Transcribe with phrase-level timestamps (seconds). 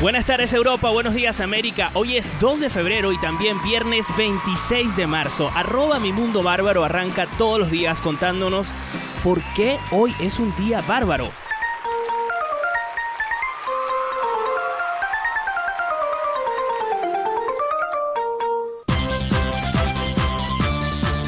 [0.00, 1.90] Buenas tardes Europa, buenos días América.
[1.94, 5.50] Hoy es 2 de febrero y también viernes 26 de marzo.
[5.56, 8.70] Arroba mi mundo bárbaro arranca todos los días contándonos
[9.24, 11.32] por qué hoy es un día bárbaro.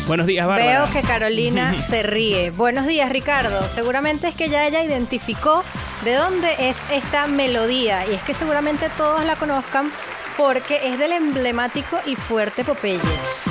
[0.06, 0.80] Buenos días, Bárbara.
[0.84, 2.50] Veo que Carolina se ríe.
[2.50, 3.68] Buenos días, Ricardo.
[3.68, 5.62] Seguramente es que ya ella identificó
[6.04, 9.92] de dónde es esta melodía y es que seguramente todos la conozcan
[10.36, 12.98] porque es del emblemático y fuerte Popeye.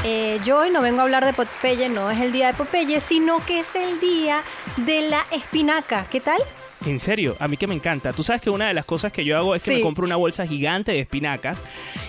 [0.05, 3.02] Eh, yo hoy no vengo a hablar de Popeye, no es el día de Popeye,
[3.02, 4.44] sino que es el día
[4.78, 6.06] de la espinaca.
[6.09, 6.41] ¿Qué tal?
[6.86, 8.14] En serio, a mí que me encanta.
[8.14, 10.16] Tú sabes que una de las cosas que yo hago es que me compro una
[10.16, 11.58] bolsa gigante de espinacas.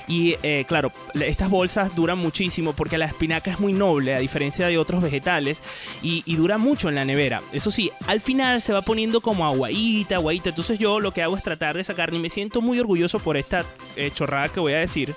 [0.06, 4.68] Y eh, claro, estas bolsas duran muchísimo porque la espinaca es muy noble, a diferencia
[4.68, 5.60] de otros vegetales.
[6.00, 7.42] Y, dura mucho en la nevera.
[7.52, 10.50] Eso sí, al final se va poniendo como aguadita, aguadita.
[10.50, 12.14] Entonces yo lo que hago es tratar de sacar.
[12.14, 13.64] Y me siento muy orgulloso por esta
[13.96, 15.12] eh, chorrada que voy a decir.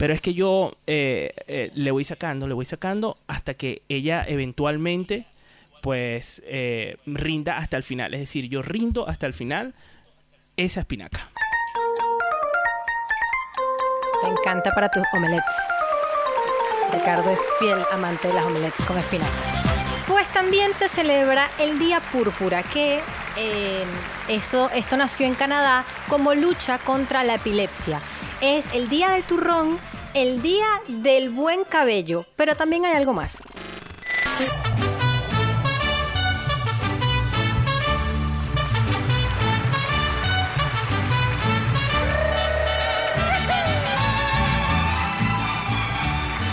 [0.00, 5.26] Pero es que yo eh, le voy sacando, le voy sacando hasta que ella eventualmente
[5.82, 8.14] pues eh, rinda hasta el final.
[8.14, 9.74] Es decir, yo rindo hasta el final
[10.56, 11.28] esa espinaca.
[14.22, 15.44] Me encanta para tus omelets.
[16.94, 19.30] Ricardo es fiel amante de las omelets con espinaca.
[20.08, 23.00] Pues también se celebra el Día Púrpura, que
[23.36, 23.84] eh,
[24.28, 28.00] eso, esto nació en Canadá como lucha contra la epilepsia.
[28.40, 29.78] Es el Día del Turrón,
[30.14, 33.38] el Día del Buen Cabello, pero también hay algo más.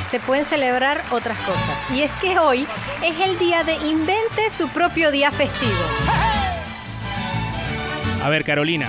[0.09, 1.91] se pueden celebrar otras cosas.
[1.93, 2.65] Y es que hoy
[3.03, 5.73] es el día de invente su propio día festivo.
[8.23, 8.87] A ver, Carolina.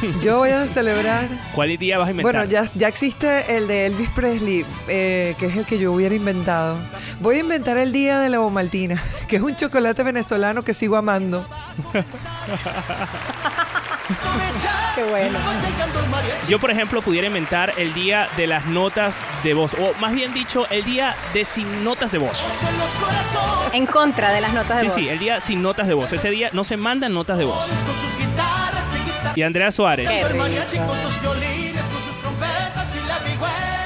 [0.22, 1.28] Yo voy a celebrar.
[1.54, 2.32] ¿Cuál día vas a inventar?
[2.32, 6.14] Bueno, ya, ya existe el de Elvis Presley, eh, que es el que yo hubiera
[6.14, 6.76] inventado.
[7.20, 10.96] Voy a inventar el día de la Bomaltina, que es un chocolate venezolano que sigo
[10.96, 11.46] amando.
[14.94, 15.38] Qué bueno.
[16.48, 20.32] Yo, por ejemplo, pudiera inventar el día de las notas de voz, o más bien
[20.32, 22.44] dicho, el día de sin notas de voz.
[23.72, 24.94] En contra de las notas de voz.
[24.94, 26.12] Sí, sí, el día sin notas de voz.
[26.12, 27.68] Ese día no se mandan notas de voz.
[29.34, 30.08] Y Andrea Suárez.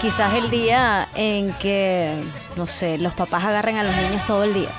[0.01, 2.15] Quizás el día en que,
[2.57, 4.71] no sé, los papás agarren a los niños todo el día.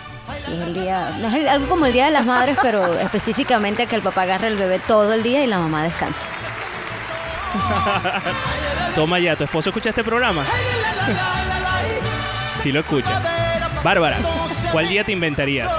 [0.48, 3.96] Es el día, no es algo como el Día de las Madres, pero específicamente que
[3.96, 6.26] el papá agarre el bebé todo el día y la mamá descanse.
[8.96, 10.44] Toma ya, ¿tu esposo escucha este programa?
[12.64, 13.22] sí lo escucha.
[13.84, 14.18] Bárbara,
[14.72, 15.72] ¿cuál día te inventarías?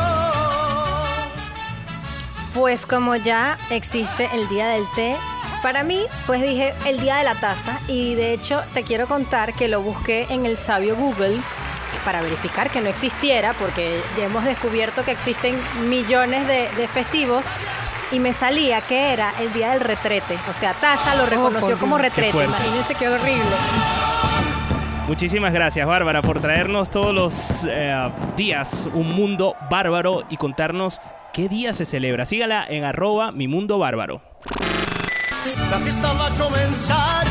[2.55, 5.17] Pues como ya existe el día del té,
[5.63, 9.55] para mí, pues dije el día de la taza y de hecho te quiero contar
[9.55, 11.39] que lo busqué en el sabio Google
[12.05, 15.57] para verificar que no existiera, porque ya hemos descubierto que existen
[15.89, 17.47] millones de, festivos
[18.11, 20.37] y me salía que era el día del retrete.
[20.51, 22.45] O sea, Taza lo oh, reconoció como retrete.
[22.45, 23.45] Imagínense qué horrible.
[25.07, 31.01] Muchísimas gracias, Bárbara, por traernos todos los eh, días un mundo bárbaro y contarnos
[31.33, 32.27] qué día se celebra.
[32.27, 34.23] Sígala en arroba mi mundo bárbaro.
[35.71, 37.27] La fiesta va a comenzar,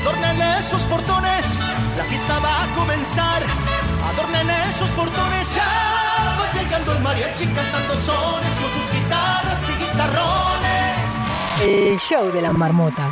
[0.00, 1.46] adornen esos portones,
[1.96, 3.42] la fiesta va a comenzar
[4.10, 5.54] adornen esos portones.
[5.54, 10.96] Ya va llegando el mariachi cantando sones con sus guitarras y guitarrones.
[11.66, 13.10] El show de la marmota.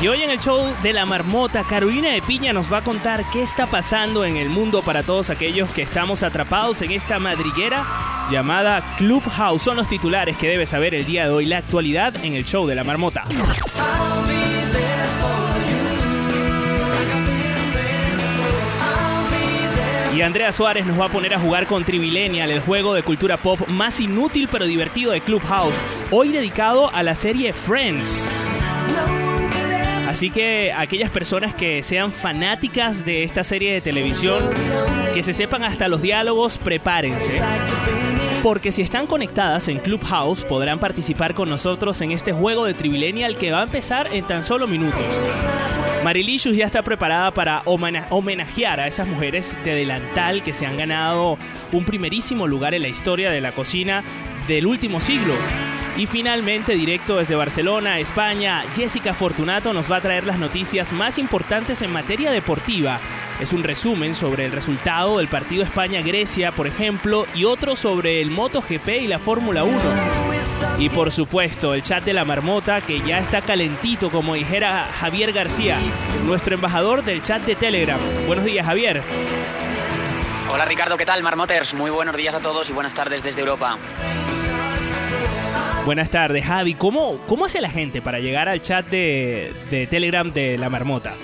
[0.00, 3.24] Y hoy en el show de la marmota, Carolina de Piña nos va a contar
[3.32, 7.84] qué está pasando en el mundo para todos aquellos que estamos atrapados en esta madriguera
[8.30, 9.60] llamada Clubhouse.
[9.60, 12.68] Son los titulares que debes saber el día de hoy, la actualidad en el show
[12.68, 13.24] de la marmota.
[20.14, 23.36] Y Andrea Suárez nos va a poner a jugar con Trivilenial, el juego de cultura
[23.36, 25.74] pop más inútil pero divertido de Clubhouse,
[26.12, 28.28] hoy dedicado a la serie Friends.
[30.18, 34.42] Así que aquellas personas que sean fanáticas de esta serie de televisión,
[35.14, 37.40] que se sepan hasta los diálogos, prepárense.
[38.42, 43.36] Porque si están conectadas en Clubhouse podrán participar con nosotros en este juego de Trivilenial
[43.36, 45.00] que va a empezar en tan solo minutos.
[46.02, 51.38] Marilicious ya está preparada para homenajear a esas mujeres de delantal que se han ganado
[51.70, 54.02] un primerísimo lugar en la historia de la cocina
[54.48, 55.34] del último siglo.
[55.98, 61.18] Y finalmente, directo desde Barcelona, España, Jessica Fortunato nos va a traer las noticias más
[61.18, 63.00] importantes en materia deportiva.
[63.40, 68.30] Es un resumen sobre el resultado del partido España-Grecia, por ejemplo, y otro sobre el
[68.30, 69.76] MotoGP y la Fórmula 1.
[70.78, 75.32] Y por supuesto, el chat de la marmota que ya está calentito, como dijera Javier
[75.32, 75.80] García,
[76.24, 77.98] nuestro embajador del chat de Telegram.
[78.28, 79.02] Buenos días, Javier.
[80.48, 81.24] Hola Ricardo, ¿qué tal?
[81.24, 83.76] Marmoters, muy buenos días a todos y buenas tardes desde Europa.
[85.88, 86.74] Buenas tardes, Javi.
[86.74, 91.14] ¿Cómo, cómo hace la gente para llegar al chat de, de Telegram de la marmota?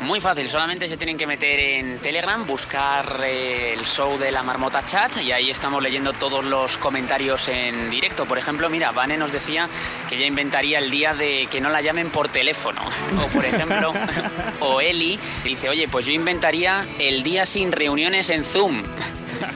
[0.00, 4.42] Muy fácil, solamente se tienen que meter en Telegram, buscar eh, el show de la
[4.42, 8.26] Marmota Chat y ahí estamos leyendo todos los comentarios en directo.
[8.26, 9.66] Por ejemplo, mira, Vane nos decía
[10.10, 12.82] que ya inventaría el día de que no la llamen por teléfono.
[13.16, 13.94] O por ejemplo,
[14.60, 18.82] o Eli dice, oye, pues yo inventaría el día sin reuniones en Zoom.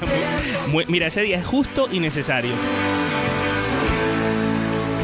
[0.88, 2.54] Mira, ese día es justo y necesario.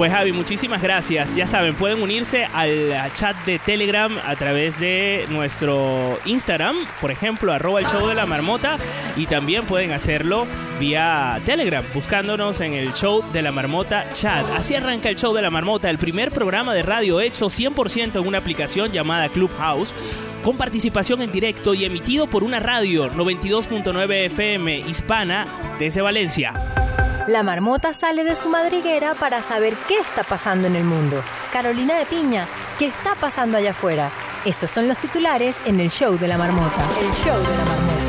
[0.03, 1.37] Pues Javi, muchísimas gracias.
[1.37, 7.53] Ya saben, pueden unirse al chat de Telegram a través de nuestro Instagram, por ejemplo,
[7.53, 8.79] arroba el show de la marmota,
[9.17, 10.45] y también pueden hacerlo
[10.81, 14.45] vía Telegram, buscándonos en el show de la marmota chat.
[14.57, 18.27] Así arranca el show de la marmota, el primer programa de radio hecho 100% en
[18.27, 19.95] una aplicación llamada Clubhouse
[20.43, 25.47] con participación en directo y emitido por una radio 92.9 FM hispana
[25.79, 26.82] desde Valencia.
[27.29, 31.23] La marmota sale de su madriguera para saber qué está pasando en el mundo.
[31.53, 32.49] Carolina de Piña,
[32.81, 34.11] ¿qué está pasando allá afuera?
[34.45, 36.83] Estos son los titulares en el show de la marmota.
[37.01, 38.03] El show de la marmota.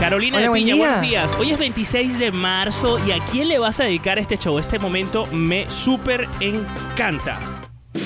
[0.00, 1.36] Carolina de Piña, buenos días.
[1.38, 4.58] Hoy es 26 de marzo y ¿a quién le vas a dedicar este show?
[4.58, 7.38] Este momento me súper encanta.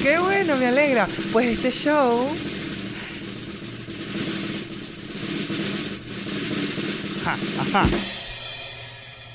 [0.03, 1.08] Qué bueno, me alegra.
[1.32, 2.29] Pues este show
[7.25, 7.37] Ajá,
[7.79, 8.25] ajá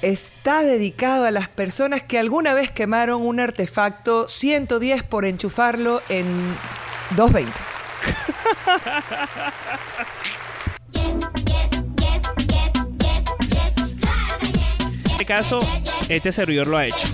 [0.02, 6.56] está dedicado a las personas que alguna vez quemaron un artefacto 110 por enchufarlo en
[7.16, 7.52] 220.
[15.06, 15.60] En este caso,
[16.10, 17.08] este servidor lo ha hecho.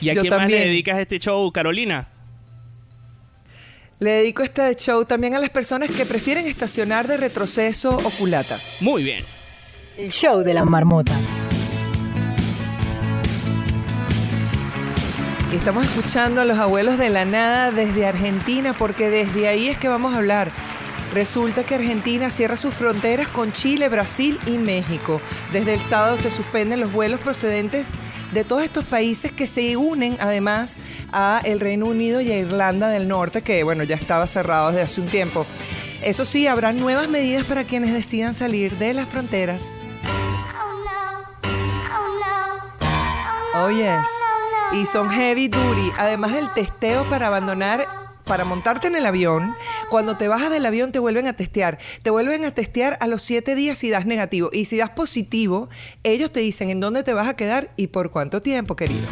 [0.00, 2.08] ¿Y a quién más le dedicas este show, Carolina?
[3.98, 8.56] Le dedico este show también a las personas que prefieren estacionar de retroceso o culata.
[8.80, 9.24] Muy bien.
[9.96, 11.12] El show de la marmota.
[15.52, 19.88] Estamos escuchando a los abuelos de la nada desde Argentina porque desde ahí es que
[19.88, 20.50] vamos a hablar.
[21.12, 25.20] Resulta que Argentina cierra sus fronteras con Chile, Brasil y México.
[25.52, 27.94] Desde el sábado se suspenden los vuelos procedentes
[28.32, 30.78] de todos estos países que se unen además
[31.12, 34.82] a el Reino Unido y a Irlanda del Norte, que bueno, ya estaba cerrado desde
[34.82, 35.46] hace un tiempo.
[36.02, 39.78] Eso sí, habrá nuevas medidas para quienes decidan salir de las fronteras.
[43.54, 44.08] Oh, yes.
[44.80, 45.92] Y son heavy duty.
[45.98, 47.86] Además del testeo para abandonar
[48.24, 49.56] para montarte en el avión,
[49.88, 51.78] cuando te bajas del avión te vuelven a testear.
[52.04, 54.50] Te vuelven a testear a los siete días si das negativo.
[54.52, 55.68] Y si das positivo,
[56.04, 59.06] ellos te dicen en dónde te vas a quedar y por cuánto tiempo, querido.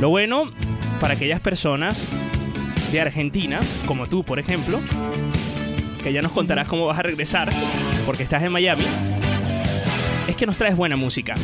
[0.00, 0.50] Lo bueno
[1.00, 2.08] para aquellas personas
[2.94, 4.78] de Argentina, como tú, por ejemplo,
[6.02, 7.50] que ya nos contarás cómo vas a regresar,
[8.06, 8.84] porque estás en Miami,
[10.28, 11.34] es que nos traes buena música.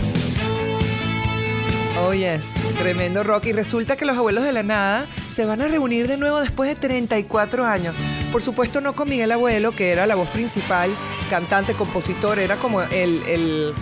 [1.99, 2.54] Oh, yes.
[2.78, 3.47] Tremendo rock.
[3.47, 6.69] Y resulta que los abuelos de la nada se van a reunir de nuevo después
[6.69, 7.97] de 34 años.
[8.30, 10.90] Por supuesto, no con Miguel Abuelo, que era la voz principal,
[11.30, 13.75] cantante, compositor, era como el, el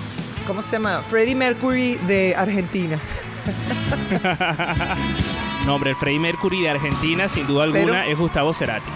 [0.46, 1.02] ¿cómo se llama?
[1.06, 2.98] Freddie Mercury de Argentina.
[5.66, 8.90] no, hombre, el Freddie Mercury de Argentina, sin duda alguna, es Gustavo Cerati.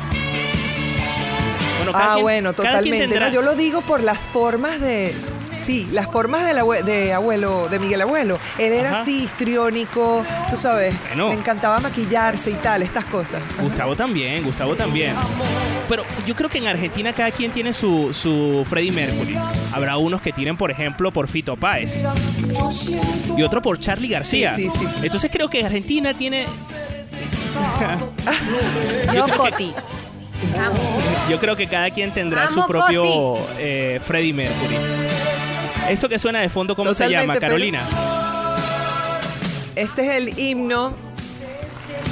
[1.84, 3.18] Bueno, ah, bueno, totalmente.
[3.32, 5.12] yo lo digo por las formas de,
[5.64, 8.38] Sí, las formas de abuelo, de Miguel Abuelo.
[8.58, 10.94] Él era así, histriónico, tú sabes.
[11.16, 13.40] Le encantaba maquillarse y tal, estas cosas.
[13.60, 15.14] Gustavo también, Gustavo también.
[15.88, 19.36] Pero yo creo que en Argentina cada quien tiene su, su Freddie Mercury.
[19.72, 22.02] Habrá unos que tienen, por ejemplo, por Fito Páez.
[23.36, 24.54] Y otro por Charlie García.
[24.56, 26.46] Sí, sí, Entonces creo que Argentina tiene...
[29.14, 29.72] Yo, Coti.
[31.28, 34.76] Yo creo que cada quien tendrá su propio eh, Freddie Mercury.
[35.88, 37.80] Esto que suena de fondo, ¿cómo se llama, Carolina?
[39.76, 40.94] Este es el himno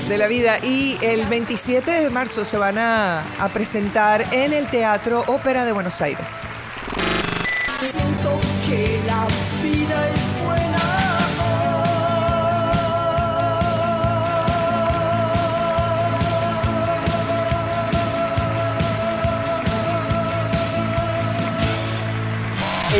[0.08, 0.58] de la vida.
[0.62, 5.72] Y el 27 de marzo se van a, a presentar en el Teatro Ópera de
[5.72, 6.36] Buenos Aires.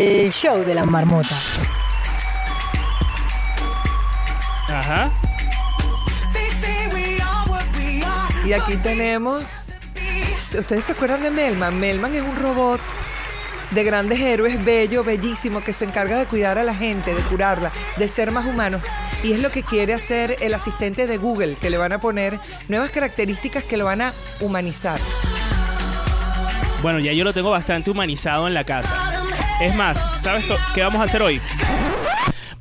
[0.00, 1.38] El show de la marmota.
[4.66, 5.11] Ajá.
[8.47, 9.66] Y aquí tenemos.
[10.59, 11.78] ¿Ustedes se acuerdan de Melman?
[11.78, 12.80] Melman es un robot
[13.73, 17.71] de grandes héroes, bello, bellísimo, que se encarga de cuidar a la gente, de curarla,
[17.99, 18.80] de ser más humanos.
[19.23, 22.40] Y es lo que quiere hacer el asistente de Google, que le van a poner
[22.69, 24.99] nuevas características que lo van a humanizar.
[26.80, 29.10] Bueno, ya yo lo tengo bastante humanizado en la casa.
[29.61, 31.38] Es más, ¿sabes qué vamos a hacer hoy?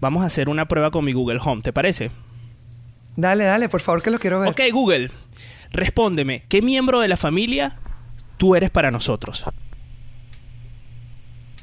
[0.01, 2.11] Vamos a hacer una prueba con mi Google Home, ¿te parece?
[3.15, 4.49] Dale, dale, por favor, que lo quiero ver.
[4.49, 5.09] Ok, Google,
[5.71, 7.79] respóndeme, ¿qué miembro de la familia
[8.37, 9.45] tú eres para nosotros?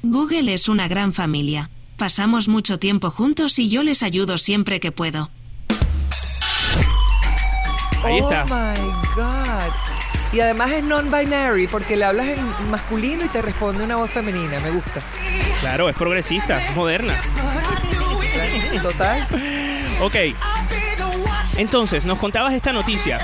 [0.03, 1.71] Google es una gran familia.
[1.99, 5.31] Pasamos mucho tiempo juntos y yo les ayudo siempre que puedo.
[8.05, 8.45] Ahí oh está.
[8.45, 8.81] my
[9.15, 9.96] God.
[10.37, 14.61] Y además es non-binary porque le hablas en masculino y te responde una voz femenina.
[14.61, 15.01] Me gusta.
[15.61, 17.15] Claro, es progresista, es moderna.
[18.83, 19.27] Total.
[20.03, 20.15] Ok,
[21.57, 23.19] entonces, nos contabas esta noticia.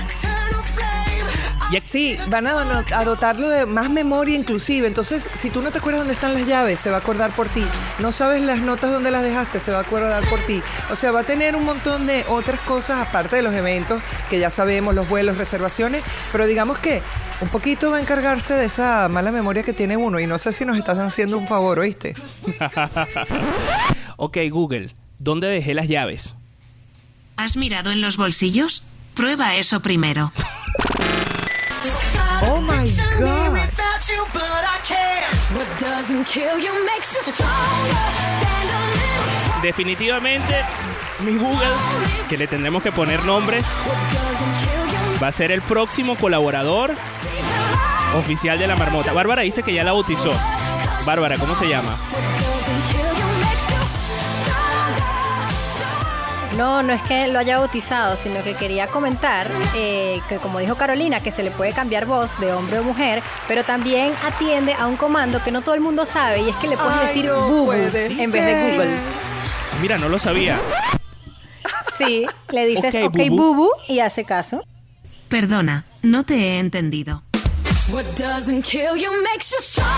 [1.82, 4.86] Sí, van a, a dotarlo de más memoria inclusive.
[4.86, 7.48] Entonces, si tú no te acuerdas dónde están las llaves, se va a acordar por
[7.48, 7.64] ti.
[7.98, 10.62] No sabes las notas dónde las dejaste, se va a acordar por ti.
[10.90, 14.38] O sea, va a tener un montón de otras cosas aparte de los eventos que
[14.38, 16.02] ya sabemos, los vuelos, reservaciones.
[16.30, 17.00] Pero digamos que
[17.40, 20.20] un poquito va a encargarse de esa mala memoria que tiene uno.
[20.20, 22.14] Y no sé si nos estás haciendo un favor, ¿oíste?
[24.16, 26.34] ok, Google, ¿dónde dejé las llaves?
[27.36, 28.84] ¿Has mirado en los bolsillos?
[29.14, 30.32] Prueba eso primero.
[32.44, 32.86] Oh my
[33.18, 33.52] God.
[33.52, 35.34] Without you, but I can't.
[35.54, 38.02] What doesn't kill you makes you stronger.
[38.40, 40.64] Stand a little Definitivamente,
[41.20, 41.76] mi Google,
[42.28, 43.62] que le tendremos que poner nombre,
[45.22, 46.90] va a ser el próximo colaborador
[48.16, 49.12] oficial de la marmota.
[49.12, 50.32] Bárbara dice que ya la bautizó.
[51.04, 51.96] Bárbara, ¿cómo se llama?
[56.56, 60.74] No, no es que lo haya bautizado, sino que quería comentar eh, que como dijo
[60.76, 64.86] Carolina, que se le puede cambiar voz de hombre o mujer, pero también atiende a
[64.86, 67.24] un comando que no todo el mundo sabe y es que le puedes Ay, decir
[67.24, 68.72] no en vez de.
[68.72, 68.90] Google.
[69.80, 70.58] Mira, no lo sabía.
[71.98, 73.54] Sí, le dices Ok, Bubu".
[73.54, 74.62] Bubu y hace caso.
[75.28, 77.22] Perdona, no te he entendido.
[77.90, 79.88] What doesn't kill you makes you stronger.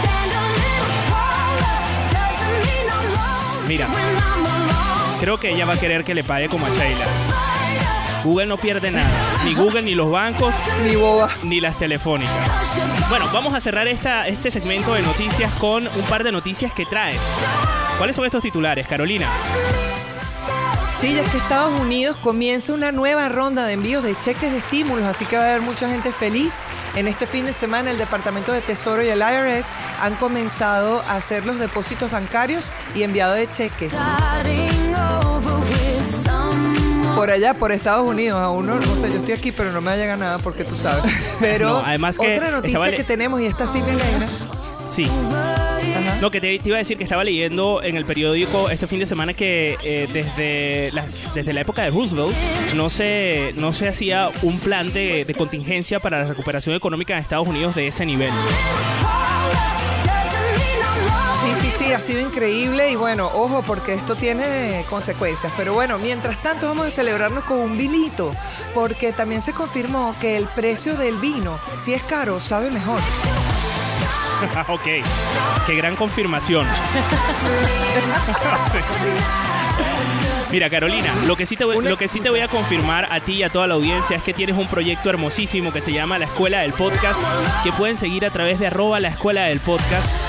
[0.00, 1.76] Stand a little taller.
[2.12, 3.86] Doesn't mean I'm lonely Mira.
[5.20, 7.04] Creo que ella va a querer que le pague como a Sheila.
[8.24, 9.08] Google no pierde nada.
[9.44, 10.54] Ni Google, ni los bancos,
[10.84, 11.30] Ni boba.
[11.44, 12.34] ni las telefónicas.
[13.08, 16.84] Bueno, vamos a cerrar esta, este segmento de noticias con un par de noticias que
[16.86, 17.16] trae.
[17.98, 19.26] ¿Cuáles son estos titulares, Carolina?
[20.92, 24.58] Sí, ya es que Estados Unidos comienza una nueva ronda de envíos de cheques de
[24.58, 26.62] estímulos, así que va a haber mucha gente feliz.
[26.94, 31.16] En este fin de semana el Departamento de Tesoro y el IRS han comenzado a
[31.16, 33.94] hacer los depósitos bancarios y enviado de cheques.
[37.16, 39.96] Por allá, por Estados Unidos, a uno, no sé, yo estoy aquí, pero no me
[39.96, 41.04] llega nada porque tú sabes.
[41.40, 44.28] Pero No, además que otra noticia estaba que tenemos, y esta sí me alegra.
[44.86, 45.04] Sí.
[45.04, 46.18] Ajá.
[46.20, 48.98] No, que te, te iba a decir que estaba leyendo en el periódico este fin
[49.00, 52.34] de semana que eh, desde, las, desde la época de Roosevelt
[52.74, 57.18] no se, no se hacía un plan de, de contingencia para la recuperación económica en
[57.20, 58.30] Estados Unidos de ese nivel.
[61.76, 65.52] Sí, ha sido increíble y bueno, ojo porque esto tiene consecuencias.
[65.58, 68.34] Pero bueno, mientras tanto vamos a celebrarnos con un vilito
[68.74, 73.00] porque también se confirmó que el precio del vino, si es caro, sabe mejor.
[74.68, 74.84] ok,
[75.66, 76.66] qué gran confirmación.
[80.50, 83.20] Mira, Carolina, lo que, sí te voy, lo que sí te voy a confirmar a
[83.20, 86.18] ti y a toda la audiencia es que tienes un proyecto hermosísimo que se llama
[86.18, 87.20] La Escuela del Podcast,
[87.64, 90.25] que pueden seguir a través de arroba la Escuela del Podcast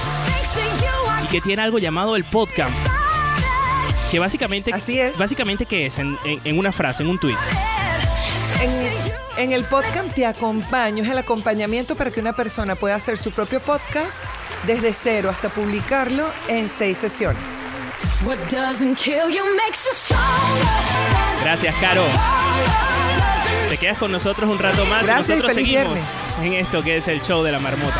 [1.27, 2.71] y que tiene algo llamado el podcast.
[4.11, 5.17] Que básicamente, Así es.
[5.17, 5.97] básicamente ¿qué es?
[5.99, 7.35] En, en- en una frase, en un tweet.
[8.61, 13.17] En, en el podcast te acompaño, es el acompañamiento para que una persona pueda hacer
[13.17, 14.23] su propio podcast
[14.65, 17.65] desde cero hasta publicarlo en seis sesiones.
[18.25, 20.23] What doesn't kill you makes you stronger.
[21.43, 22.03] Gracias, Caro.
[23.69, 26.13] Te quedas con nosotros un rato más Gracias y y nosotros feliz seguimos viernes.
[26.41, 27.95] en esto que es el show de la marmota.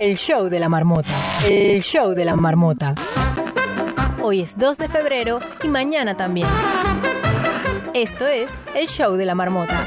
[0.00, 1.08] El show de la marmota.
[1.48, 2.94] El show de la marmota.
[4.22, 6.48] Hoy es 2 de febrero y mañana también.
[7.94, 9.86] Esto es el show de la marmota.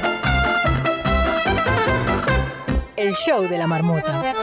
[2.96, 4.34] El show de la marmota.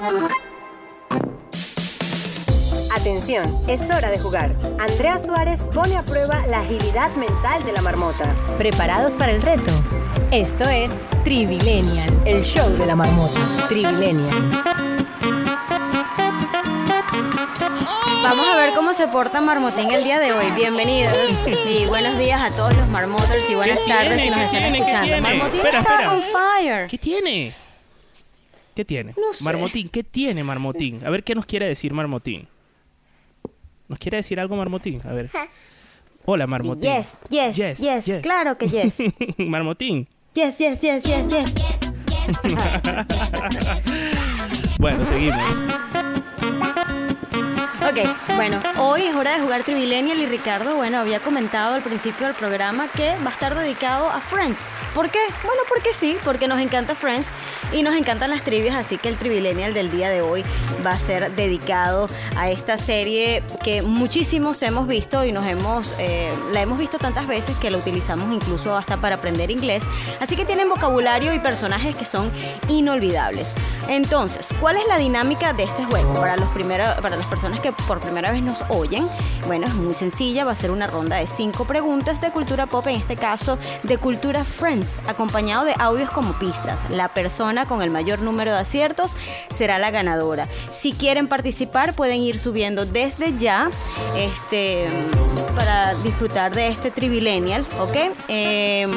[2.95, 4.55] Atención, es hora de jugar.
[4.79, 8.33] Andrea Suárez pone a prueba la agilidad mental de la marmota.
[8.57, 9.71] ¿Preparados para el reto?
[10.31, 10.91] Esto es
[11.23, 13.39] Trivilenial, el show de la marmota.
[13.67, 14.74] Trivilenial.
[18.27, 20.45] Vamos a ver cómo se porta Marmotín el día de hoy.
[20.55, 21.13] Bienvenidos
[21.69, 24.75] y buenos días a todos los Marmoters y buenas ¿Qué tardes si nos ¿Qué están
[24.75, 25.21] escuchando.
[25.21, 26.13] Marmotín Espera, está espera.
[26.13, 26.87] on fire.
[26.87, 27.53] ¿Qué tiene?
[28.75, 29.13] ¿Qué tiene?
[29.15, 29.43] No sé.
[29.43, 31.05] Marmotín, ¿qué tiene Marmotín?
[31.05, 32.47] A ver qué nos quiere decir Marmotín.
[33.87, 35.01] ¿Nos quiere decir algo Marmotín?
[35.07, 35.29] A ver.
[36.25, 36.89] Hola Marmotín.
[36.91, 38.21] Yes, yes, yes, Yes, yes.
[38.23, 38.97] claro que yes.
[39.37, 40.07] Marmotín.
[40.33, 41.53] Yes, yes, yes, yes, yes.
[44.79, 45.41] Bueno, seguimos.
[47.87, 47.99] Ok,
[48.35, 52.35] bueno, hoy es hora de jugar Trivilenial y Ricardo, bueno, había comentado al principio del
[52.35, 54.57] programa que va a estar dedicado a Friends.
[54.95, 55.19] ¿Por qué?
[55.43, 57.27] Bueno, porque sí, porque nos encanta Friends
[57.73, 60.43] y nos encantan las trivias, así que el Trivilenial del día de hoy
[60.85, 66.33] va a ser dedicado a esta serie que muchísimos hemos visto y nos hemos, eh,
[66.53, 69.83] la hemos visto tantas veces que la utilizamos incluso hasta para aprender inglés.
[70.19, 72.31] Así que tienen vocabulario y personajes que son
[72.67, 73.53] inolvidables.
[73.87, 76.13] Entonces, ¿cuál es la dinámica de este juego?
[76.15, 79.07] Para, los primeros, para las personas que por primera vez nos oyen,
[79.45, 82.87] bueno, es muy sencilla, va a ser una ronda de cinco preguntas de cultura pop,
[82.87, 86.89] en este caso de cultura Friends, acompañado de audios como pistas.
[86.89, 89.15] La persona con el mayor número de aciertos
[89.49, 90.47] será la ganadora.
[90.71, 93.69] Si quieren participar, pueden ir subiendo desde ya
[94.17, 94.87] este,
[95.55, 97.95] para disfrutar de este Trivilenial, ¿ok?
[98.27, 98.91] Em,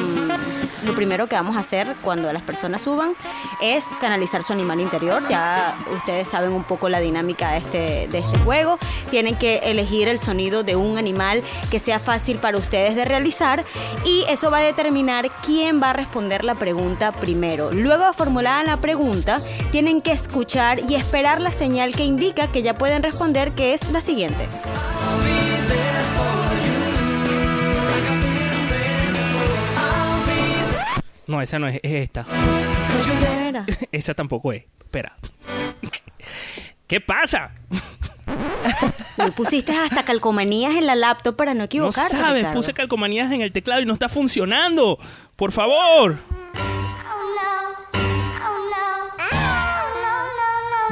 [0.85, 3.13] lo primero que vamos a hacer cuando las personas suban
[3.61, 5.23] es canalizar su animal interior.
[5.29, 8.68] Ya ustedes saben un poco la dinámica de este, de este juego.
[9.11, 13.65] Tienen que elegir el sonido de un animal que sea fácil para ustedes de realizar
[14.05, 17.71] y eso va a determinar quién va a responder la pregunta primero.
[17.73, 22.63] Luego de formulada la pregunta, tienen que escuchar y esperar la señal que indica que
[22.63, 24.47] ya pueden responder, que es la siguiente.
[31.27, 32.25] No, esa no es, es esta.
[32.25, 33.67] ¿Qué era?
[33.93, 34.65] Esa tampoco es.
[34.81, 35.15] Espera.
[36.89, 37.53] ¿Qué pasa?
[39.25, 42.17] Le pusiste hasta calcomanías en la laptop para no No equivocarte.
[42.17, 42.57] sabes, Ricardo.
[42.57, 44.99] puse calcomanías en el teclado y no está funcionando.
[45.37, 46.19] Por favor.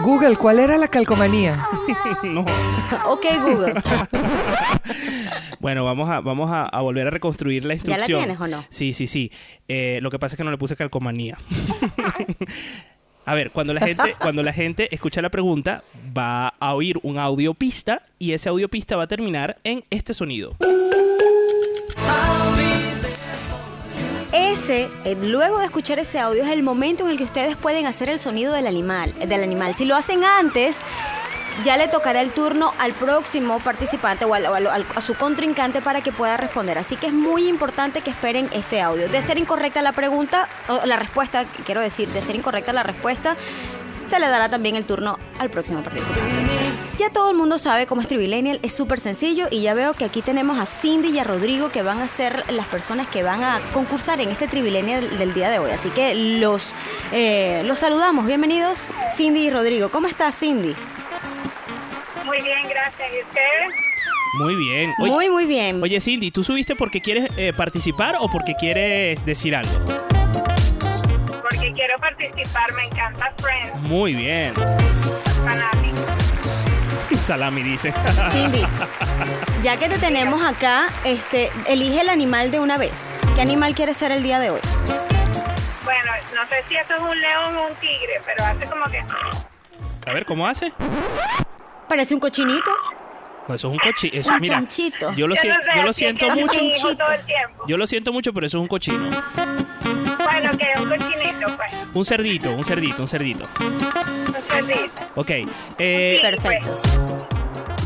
[0.03, 1.67] Google, ¿cuál era la calcomanía?
[2.23, 2.45] no.
[3.07, 3.75] Ok, Google.
[5.59, 8.19] Bueno, vamos a, vamos a, a volver a reconstruir la ¿Ya la instrucción.
[8.21, 8.65] tienes o no?
[8.69, 9.33] Sí, sí, sí.
[9.67, 11.37] Eh, lo que pasa es que no le puse calcomanía.
[13.27, 15.83] A ver, cuando la gente, cuando la gente escucha la pregunta,
[16.17, 20.15] va a oír un audio pista y ese audio pista va a terminar en este
[20.15, 20.55] sonido.
[24.33, 27.87] Ese, eh, luego de escuchar ese audio, es el momento en el que ustedes pueden
[27.87, 29.13] hacer el sonido del animal.
[29.19, 29.75] Del animal.
[29.75, 30.81] Si lo hacen antes,
[31.65, 36.13] ya le tocará el turno al próximo participante o, al- a su contrincante para que
[36.13, 36.79] pueda responder.
[36.79, 39.09] Así que es muy importante que esperen este audio.
[39.09, 43.37] De ser incorrecta la pregunta, o la respuesta, quiero decir, de ser incorrecta la respuesta,
[44.09, 46.23] se le dará también el turno al próximo participante.
[46.97, 50.05] Ya todo el mundo sabe cómo es Trivilenial, es súper sencillo y ya veo que
[50.05, 53.43] aquí tenemos a Cindy y a Rodrigo que van a ser las personas que van
[53.43, 55.73] a concursar en este Trivilenial del día de hoy.
[55.73, 56.73] Así que los,
[57.13, 58.27] eh, los saludamos.
[58.27, 59.89] Bienvenidos, Cindy y Rodrigo.
[59.89, 60.75] ¿Cómo estás, Cindy?
[62.27, 63.09] Muy bien, gracias.
[63.15, 63.75] ¿Y ustedes?
[64.39, 64.93] Muy bien.
[64.99, 65.83] Oye, Muy, muy bien.
[65.83, 69.73] oye, Cindy, ¿tú subiste porque quieres eh, participar o porque quieres decir algo?
[71.41, 74.53] Porque quiero participar, me encanta Friends, Muy bien.
[75.45, 75.97] fanático.
[77.23, 77.93] Salami dice.
[78.31, 78.65] Cindy,
[79.63, 83.09] ya que te tenemos acá, este, elige el animal de una vez.
[83.37, 84.61] ¿Qué animal quieres ser el día de hoy?
[85.85, 89.03] Bueno, no sé si esto es un león o un tigre, pero hace como que...
[90.09, 90.73] A ver, ¿cómo hace?
[91.89, 92.71] Parece un cochinito.
[93.49, 94.21] No, eso es un cochino.
[94.21, 95.13] Eso, Un mira, chanchito.
[95.15, 96.61] yo lo, Yo sien- no sé, yo lo siento mucho.
[96.61, 97.65] mi hijo todo el tiempo.
[97.69, 99.09] Yo lo siento mucho, pero eso es un cochino.
[100.25, 101.73] Bueno, que es un cochinito, pues.
[101.95, 103.45] Un cerdito, un cerdito, un cerdito.
[103.61, 105.03] Un cerdito.
[105.15, 105.31] Ok.
[105.79, 106.67] eh, Perfecto.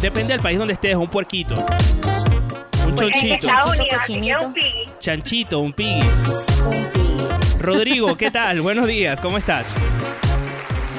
[0.00, 1.54] depende del país donde estés, un puerquito.
[1.54, 3.04] Un.
[3.04, 4.98] Estados Chanchito, un.
[4.98, 6.00] Chanchito, un piggy.
[6.00, 7.58] Un piggy.
[7.62, 8.62] Rodrigo, ¿qué tal?
[8.62, 9.66] Buenos días, ¿cómo estás?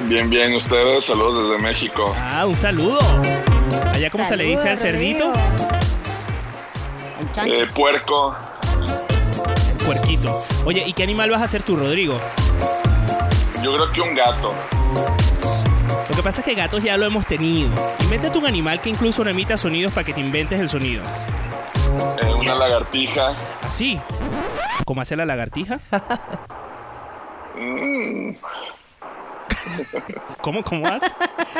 [0.04, 2.14] Bien, bien, ustedes, saludos desde México.
[2.18, 2.98] Ah, un saludo.
[3.92, 5.32] Allá, ¿cómo se le dice al cerdito?
[7.34, 7.62] Rodrigo.
[7.62, 8.36] Eh, puerco,
[9.86, 10.44] Puerquito.
[10.64, 12.18] Oye, ¿y qué animal vas a ser tú, Rodrigo?
[13.62, 14.52] yo creo que un gato.
[16.10, 17.70] Lo que pasa es que gatos ya lo hemos tenido.
[18.00, 21.02] Invéntate un animal que incluso no emita sonidos para que te inventes el sonido.
[22.22, 24.00] Eh, una lagartija, Así.
[24.84, 25.78] ¿Cómo hace la lagartija?
[27.54, 28.30] Mm,
[30.40, 31.06] ¿Cómo, cómo hace?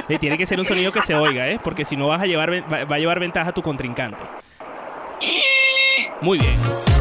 [0.08, 1.58] Eh, tiene que ser un sonido que se oiga, ¿eh?
[1.62, 4.22] Porque si no vas a llevar, va a llevar ventaja a tu contrincante.
[6.20, 6.91] Muy bien.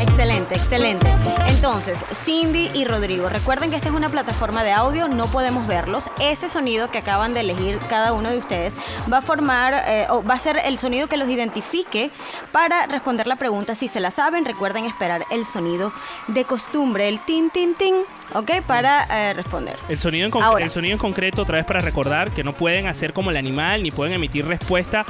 [0.00, 1.06] Excelente, excelente.
[1.48, 6.10] Entonces, Cindy y Rodrigo, recuerden que esta es una plataforma de audio, no podemos verlos.
[6.20, 8.76] Ese sonido que acaban de elegir cada uno de ustedes
[9.10, 12.10] va a formar, eh, o va a ser el sonido que los identifique
[12.50, 13.74] para responder la pregunta.
[13.74, 15.92] Si se la saben, recuerden esperar el sonido
[16.28, 17.94] de costumbre, el tin, tin, tin,
[18.34, 18.60] ¿ok?
[18.66, 19.76] Para eh, responder.
[19.88, 20.64] El sonido, en Ahora.
[20.64, 23.82] el sonido en concreto, otra vez para recordar que no pueden hacer como el animal
[23.82, 25.06] ni pueden emitir respuesta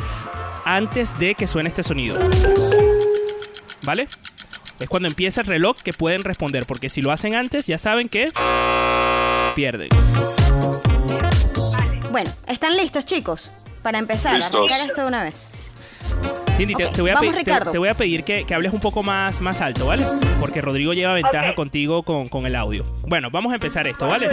[0.65, 2.19] antes de que suene este sonido.
[3.83, 4.09] ¿Vale?
[4.81, 8.09] Es cuando empieza el reloj que pueden responder, porque si lo hacen antes, ya saben
[8.09, 8.29] que
[9.55, 9.89] pierden.
[12.11, 13.53] Bueno, ¿están listos, chicos?
[13.83, 14.55] Para empezar, Listos.
[14.55, 15.51] arrancar esto de una vez.
[16.57, 17.71] Cindy, te, voy a vamos, pedir, te- Ricardo.
[17.71, 20.05] te voy a pedir que, que hables un poco más, más alto, ¿vale?
[20.39, 22.85] Porque Rodrigo lleva ventaja contigo con, con el audio.
[23.07, 24.29] Bueno, vamos a empezar esto, ¿vale?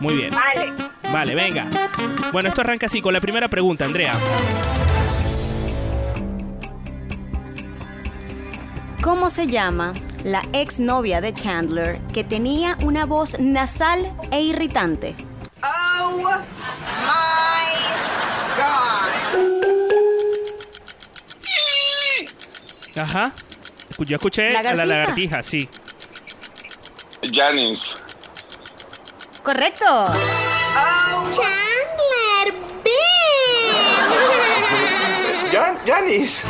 [0.00, 0.30] Muy bien.
[0.30, 0.72] Vale.
[1.12, 1.66] Vale, venga.
[2.32, 4.14] Bueno, esto arranca así con la primera pregunta, Andrea.
[9.02, 9.92] ¿Cómo se llama
[10.24, 15.14] la exnovia de Chandler que tenía una voz nasal e irritante?
[15.62, 16.24] Oh my
[22.94, 23.00] god.
[23.00, 23.32] Ajá.
[23.98, 25.42] Yo escuché a la ¿Lagartija?
[25.42, 25.68] sí.
[27.32, 27.96] Janice.
[29.42, 29.84] ¿Correcto?
[29.88, 32.54] Oh Chandler,
[35.52, 36.42] Jan- Janice.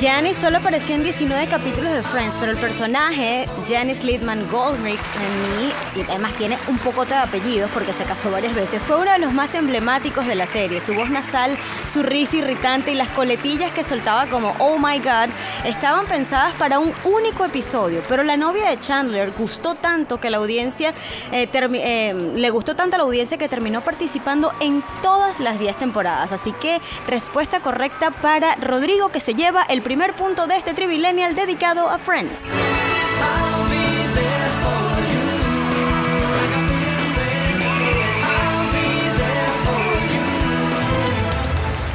[0.00, 5.66] Janice solo apareció en 19 capítulos de Friends, pero el personaje, Janice Littman Goldrick, en
[5.66, 9.10] mí, y además tiene un poco de apellidos porque se casó varias veces, fue uno
[9.10, 10.80] de los más emblemáticos de la serie.
[10.80, 11.56] Su voz nasal,
[11.88, 15.30] su risa irritante y las coletillas que soltaba como Oh my God
[15.64, 20.36] estaban pensadas para un único episodio, pero la novia de Chandler gustó tanto que la
[20.36, 20.90] audiencia,
[21.32, 25.76] eh, eh, le gustó tanto a la audiencia que terminó participando en todas las 10
[25.76, 26.30] temporadas.
[26.30, 31.34] Así que respuesta correcta para Rodrigo que se lleva el primer punto de este Trivillennial
[31.34, 32.42] dedicado a Friends.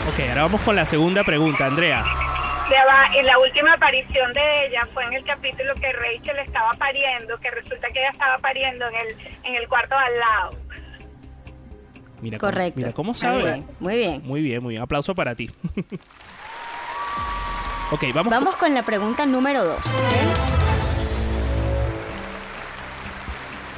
[0.10, 2.04] Ok, ahora vamos con la segunda pregunta, Andrea.
[2.70, 6.72] Ya va, y la última aparición de ella fue en el capítulo que Rachel estaba
[6.72, 10.58] pariendo, que resulta que ella estaba pariendo en el, en el cuarto al lado.
[12.22, 12.78] Mira cómo- Correcto.
[12.78, 13.44] mira cómo Muy sabe.
[13.44, 14.22] bien, muy bien.
[14.24, 14.82] Muy bien, muy bien.
[14.84, 15.50] Aplauso para ti.
[17.92, 18.24] ok, vamos.
[18.34, 19.78] con- Vamos con la pregunta número 2.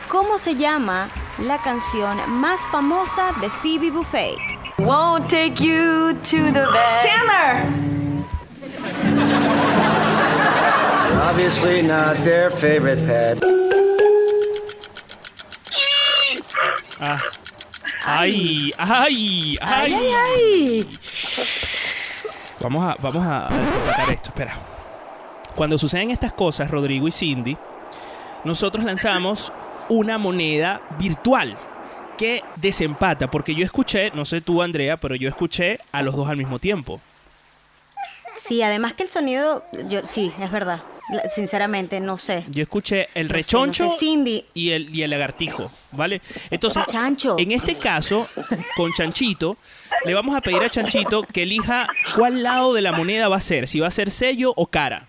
[0.08, 4.38] ¿Cómo se llama la canción más famosa de Phoebe Buffet?
[4.78, 7.02] Won't take you to the bed.
[7.04, 7.66] Chandler.
[11.30, 13.40] Obviously not their favorite pet.
[17.02, 17.20] Ah.
[18.08, 19.58] Ay, ay, ay.
[19.62, 20.90] ¡Ay, ay, ay!
[22.66, 24.58] Vamos a, vamos a desempatar esto, espera.
[25.56, 27.56] Cuando suceden estas cosas, Rodrigo y Cindy,
[28.44, 29.54] nosotros lanzamos
[29.88, 31.56] una moneda virtual
[32.18, 36.28] que desempata, porque yo escuché, no sé tú Andrea, pero yo escuché a los dos
[36.28, 37.00] al mismo tiempo.
[38.36, 40.82] Sí, además que el sonido, yo sí, es verdad.
[41.34, 42.46] Sinceramente, no sé.
[42.50, 44.46] Yo escuché el No sé, rechoncho no sé, Cindy.
[44.56, 46.22] y, el, y el lagartijo, ¿vale?
[46.50, 47.36] Entonces, Chancho.
[47.38, 48.28] en este caso,
[48.76, 49.58] con Chanchito,
[50.04, 53.42] le vamos a pedir a Chanchito que elija cuál lado de la moneda va a
[53.42, 55.08] ser, si va a ser sello o cara.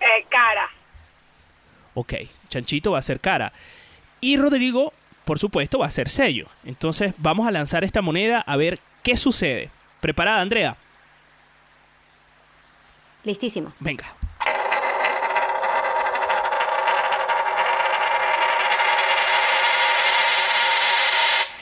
[0.00, 0.68] Eh, cara.
[1.94, 2.14] Ok,
[2.48, 3.52] Chanchito va a ser cara.
[4.20, 4.92] Y Rodrigo,
[5.24, 6.46] por supuesto, va a ser sello.
[6.64, 9.70] Entonces, vamos a lanzar esta moneda a ver qué sucede.
[10.00, 10.76] ¿Preparada, Andrea?
[13.24, 13.72] Listísimo.
[13.80, 14.04] Venga.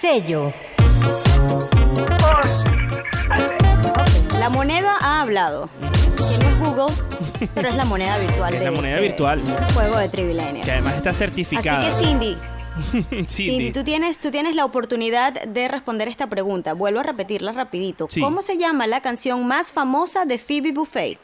[0.01, 0.53] Sello.
[4.39, 5.69] La moneda ha hablado.
[6.17, 6.95] Que no es Google,
[7.55, 9.43] pero es la moneda virtual Es de la moneda este virtual.
[9.75, 10.65] juego de Trivilenia.
[10.65, 11.79] Que además está Así certificada.
[11.99, 12.37] que Cindy,
[12.93, 13.27] Cindy.
[13.29, 16.75] Cindy, tú tienes, tú tienes la oportunidad de responder esta pregunta.
[16.75, 18.07] Vuelvo a repetirla rapidito.
[18.11, 18.21] Sí.
[18.21, 21.19] ¿Cómo se llama la canción más famosa de Phoebe Buffet?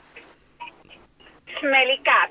[1.60, 2.30] Smelly cat.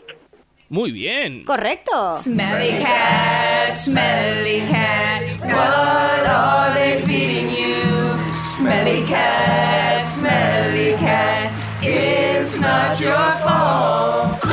[0.69, 1.43] Muy bien.
[1.43, 2.17] ¿Correcto?
[2.21, 8.17] Smelly cat, smelly cat, what are they feeding you?
[8.57, 11.51] Smelly cat, smelly cat,
[11.83, 14.50] it's not your fault.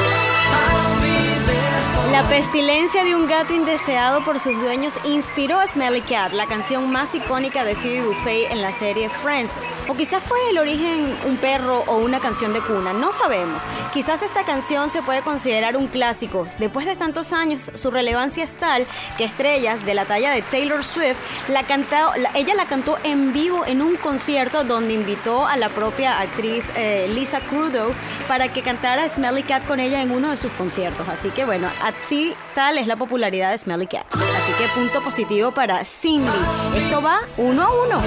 [2.29, 6.91] La pestilencia de un gato indeseado por sus dueños inspiró a Smelly Cat, la canción
[6.93, 9.51] más icónica de Phoebe Buffet en la serie Friends.
[9.89, 13.63] O quizás fue el origen un perro o una canción de cuna, no sabemos.
[13.95, 16.47] Quizás esta canción se puede considerar un clásico.
[16.59, 18.87] Después de tantos años, su relevancia es tal
[19.17, 21.17] que estrellas de la talla de Taylor Swift,
[21.49, 26.21] la cantó, ella la cantó en vivo en un concierto donde invitó a la propia
[26.21, 27.95] actriz eh, Lisa Kudrow
[28.29, 31.09] para que cantara Smelly Cat con ella en uno de sus conciertos.
[31.09, 32.18] Así que bueno, así
[32.55, 34.07] tal es la popularidad de Smelly Cat.
[34.15, 36.31] Así que punto positivo para Cindy.
[36.77, 38.03] Esto va uno a uno.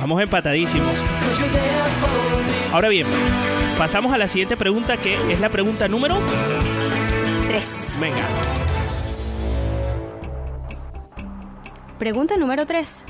[0.00, 0.94] Vamos empatadísimos.
[2.72, 3.06] Ahora bien,
[3.76, 6.16] pasamos a la siguiente pregunta que es la pregunta número
[7.48, 7.66] 3.
[8.00, 8.24] Venga.
[11.98, 13.04] Pregunta número 3.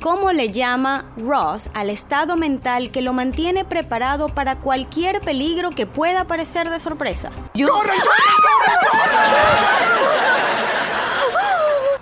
[0.00, 5.86] ¿Cómo le llama Ross al estado mental que lo mantiene preparado para cualquier peligro que
[5.86, 7.32] pueda aparecer de sorpresa?
[7.52, 7.94] ¡Corre,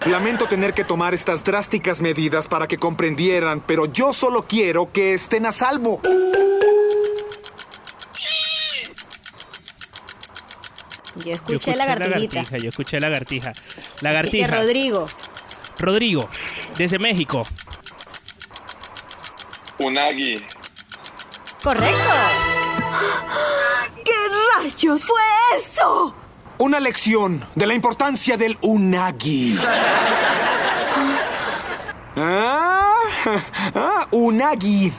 [0.04, 5.14] Lamento tener que tomar estas drásticas medidas para que comprendieran, pero yo solo quiero que
[5.14, 6.00] estén a salvo.
[11.24, 12.58] Yo escuché, la lagartija.
[12.58, 13.52] Yo escuché lagartija.
[14.02, 14.48] Lagartija.
[14.48, 15.06] Rodrigo.
[15.78, 16.28] Rodrigo,
[16.76, 17.44] desde México.
[19.78, 20.42] Unagi.
[21.62, 22.10] Correcto.
[24.04, 24.12] ¿Qué
[24.54, 25.22] rayos fue
[25.56, 26.14] eso?
[26.58, 29.58] Una lección de la importancia del unagi.
[32.18, 32.94] Ah,
[33.74, 34.90] ah, unagi.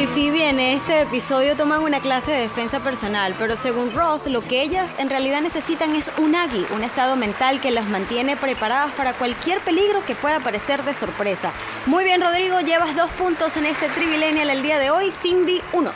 [0.00, 4.40] Y Phoebe en este episodio toman una clase de defensa personal, pero según Ross, lo
[4.40, 9.12] que ellas en realidad necesitan es unagi, un estado mental que las mantiene preparadas para
[9.12, 11.52] cualquier peligro que pueda aparecer de sorpresa.
[11.84, 15.92] Muy bien, Rodrigo, llevas dos puntos en este Trivilenial el día de hoy, Cindy uno.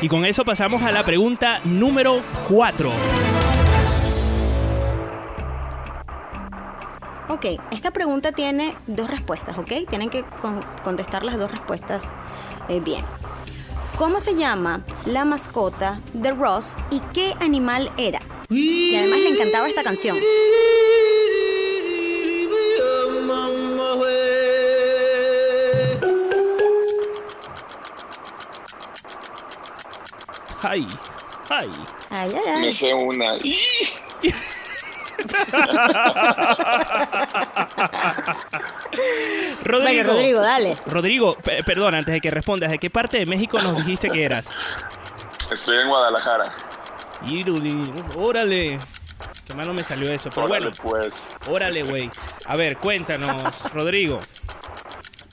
[0.00, 2.90] Y con eso pasamos a la pregunta número 4.
[7.32, 9.88] Ok, esta pregunta tiene dos respuestas, ¿ok?
[9.88, 10.22] Tienen que
[10.84, 12.12] contestar las dos respuestas
[12.68, 13.02] eh, bien.
[13.96, 18.18] ¿Cómo se llama la mascota de Ross y qué animal era?
[18.50, 20.18] Y además le encantaba esta canción.
[30.60, 30.86] Ay,
[31.48, 31.70] ay.
[32.10, 32.60] Ay, ay, ay.
[32.60, 33.36] Me sé una.
[39.64, 40.76] Rodrigo, Bueno, Rodrigo, dale.
[40.86, 44.24] Rodrigo, pe- perdón, antes de que respondas, ¿de qué parte de México nos dijiste que
[44.24, 44.48] eras?
[45.50, 46.44] Estoy en Guadalajara.
[47.26, 48.78] Iruli, órale.
[49.46, 50.82] Qué malo me salió eso, pero Órale, bueno.
[50.82, 51.36] pues.
[51.48, 52.10] Órale, güey.
[52.46, 53.42] A ver, cuéntanos,
[53.74, 54.18] Rodrigo.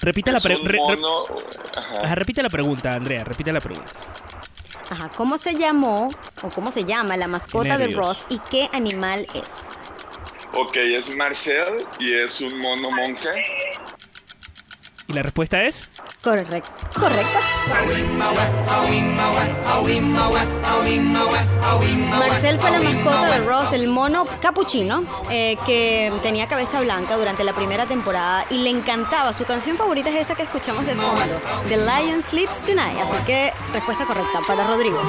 [0.01, 1.25] Repite la, pre- re- mono.
[1.75, 1.89] Ajá.
[2.05, 3.91] Ajá, repite la pregunta, Andrea, repite la pregunta.
[4.89, 6.09] Ajá, ¿cómo se llamó
[6.41, 7.87] o cómo se llama la mascota de.
[7.89, 9.49] Ross y qué animal es?
[10.53, 13.29] Ok, es Marcel y es un mono monje.
[15.07, 15.89] ¿Y la respuesta es?
[16.23, 16.69] Correcto.
[16.99, 17.39] Correcto.
[22.19, 27.43] Marcel fue la mascota de Ross, el mono capuchino, eh, que tenía cabeza blanca durante
[27.43, 29.33] la primera temporada y le encantaba.
[29.33, 32.99] Su canción favorita es esta que escuchamos de fondo, The Lion Sleeps Tonight.
[32.99, 34.99] Así que respuesta correcta para Rodrigo.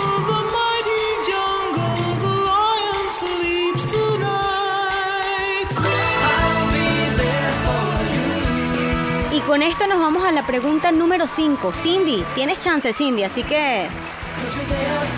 [9.51, 11.73] Con esto nos vamos a la pregunta número 5.
[11.73, 13.89] Cindy, tienes chance, Cindy, así que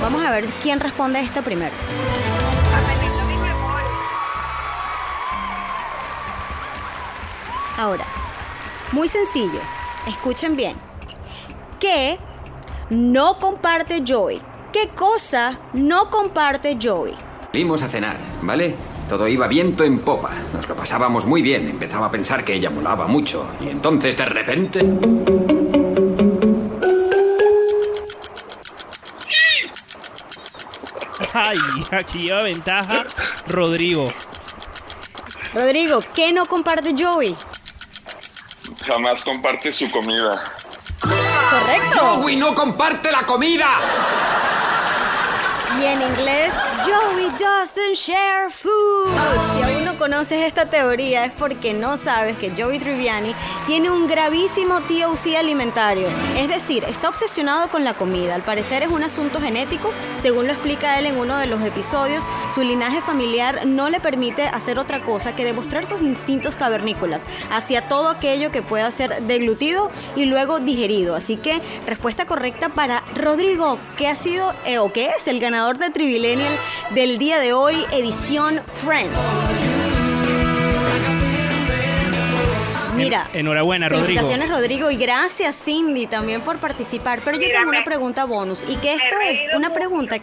[0.00, 1.74] vamos a ver quién responde a esta primero.
[7.76, 8.06] Ahora,
[8.92, 9.60] muy sencillo,
[10.08, 10.78] escuchen bien.
[11.78, 12.18] ¿Qué
[12.88, 14.40] no comparte Joey?
[14.72, 17.14] ¿Qué cosa no comparte Joey?
[17.52, 18.91] Salimos a cenar, ¿vale?
[19.12, 20.30] Todo iba viento en popa.
[20.54, 21.68] Nos lo pasábamos muy bien.
[21.68, 23.46] Empezaba a pensar que ella molaba mucho.
[23.60, 24.80] Y entonces, de repente...
[31.34, 31.58] Ay,
[31.90, 33.04] aquí lleva ventaja
[33.48, 34.08] Rodrigo.
[35.52, 37.36] Rodrigo, ¿qué no comparte Joey?
[38.86, 40.42] Jamás comparte su comida.
[41.02, 42.16] Correcto.
[42.16, 43.68] Joey no comparte la comida.
[45.78, 46.54] Y en inglés,
[46.92, 48.68] Joey doesn't share food.
[48.68, 53.34] Oh, Aún no no conoces esta teoría es porque no sabes que Joey Triviani
[53.66, 56.08] tiene un gravísimo TOC alimentario.
[56.36, 58.34] Es decir, está obsesionado con la comida.
[58.34, 62.24] Al parecer es un asunto genético, según lo explica él en uno de los episodios.
[62.54, 67.88] Su linaje familiar no le permite hacer otra cosa que demostrar sus instintos cavernícolas hacia
[67.88, 71.14] todo aquello que pueda ser deglutido y luego digerido.
[71.14, 75.78] Así que, respuesta correcta para Rodrigo, que ha sido eh, o que es el ganador
[75.78, 76.54] de Trivilenial
[76.90, 79.91] del día de hoy, edición Friends.
[82.96, 83.28] Mira.
[83.32, 84.06] Enhorabuena, Rodrigo.
[84.06, 87.20] Felicitaciones, Rodrigo, y gracias, Cindy, también por participar.
[87.24, 90.16] Pero yo tengo una pregunta bonus, y que esto es una pregunta.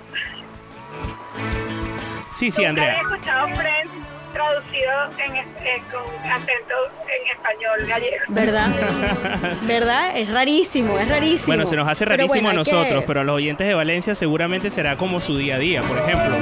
[2.31, 2.97] Sí, sí, Andrea.
[2.97, 3.91] He escuchado Friends
[4.33, 6.75] traducido en, eh, con acento
[7.07, 8.23] en español gallego.
[8.29, 9.57] ¿Verdad?
[9.63, 10.17] ¿Verdad?
[10.17, 11.47] Es rarísimo, es rarísimo.
[11.47, 14.97] Bueno, se nos hace rarísimo a nosotros, pero a los oyentes de Valencia seguramente será
[14.97, 16.35] como su día a día, por ejemplo.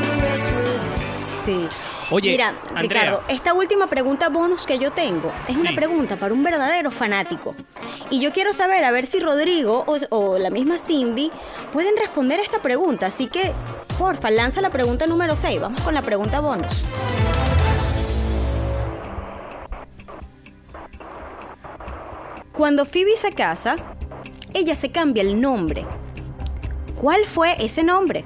[1.46, 1.68] Sí.
[2.10, 3.04] Oye, Mira, Andrea.
[3.04, 7.54] Ricardo, esta última pregunta bonus que yo tengo es una pregunta para un verdadero fanático.
[8.10, 11.32] Y yo quiero saber a ver si Rodrigo o, o la misma Cindy
[11.74, 13.08] pueden responder esta pregunta.
[13.08, 13.52] Así que,
[13.98, 15.60] porfa, lanza la pregunta número 6.
[15.60, 16.74] Vamos con la pregunta bonus.
[22.54, 23.76] Cuando Phoebe se casa,
[24.54, 25.86] ella se cambia el nombre.
[27.00, 28.26] ¿Cuál fue ese nombre?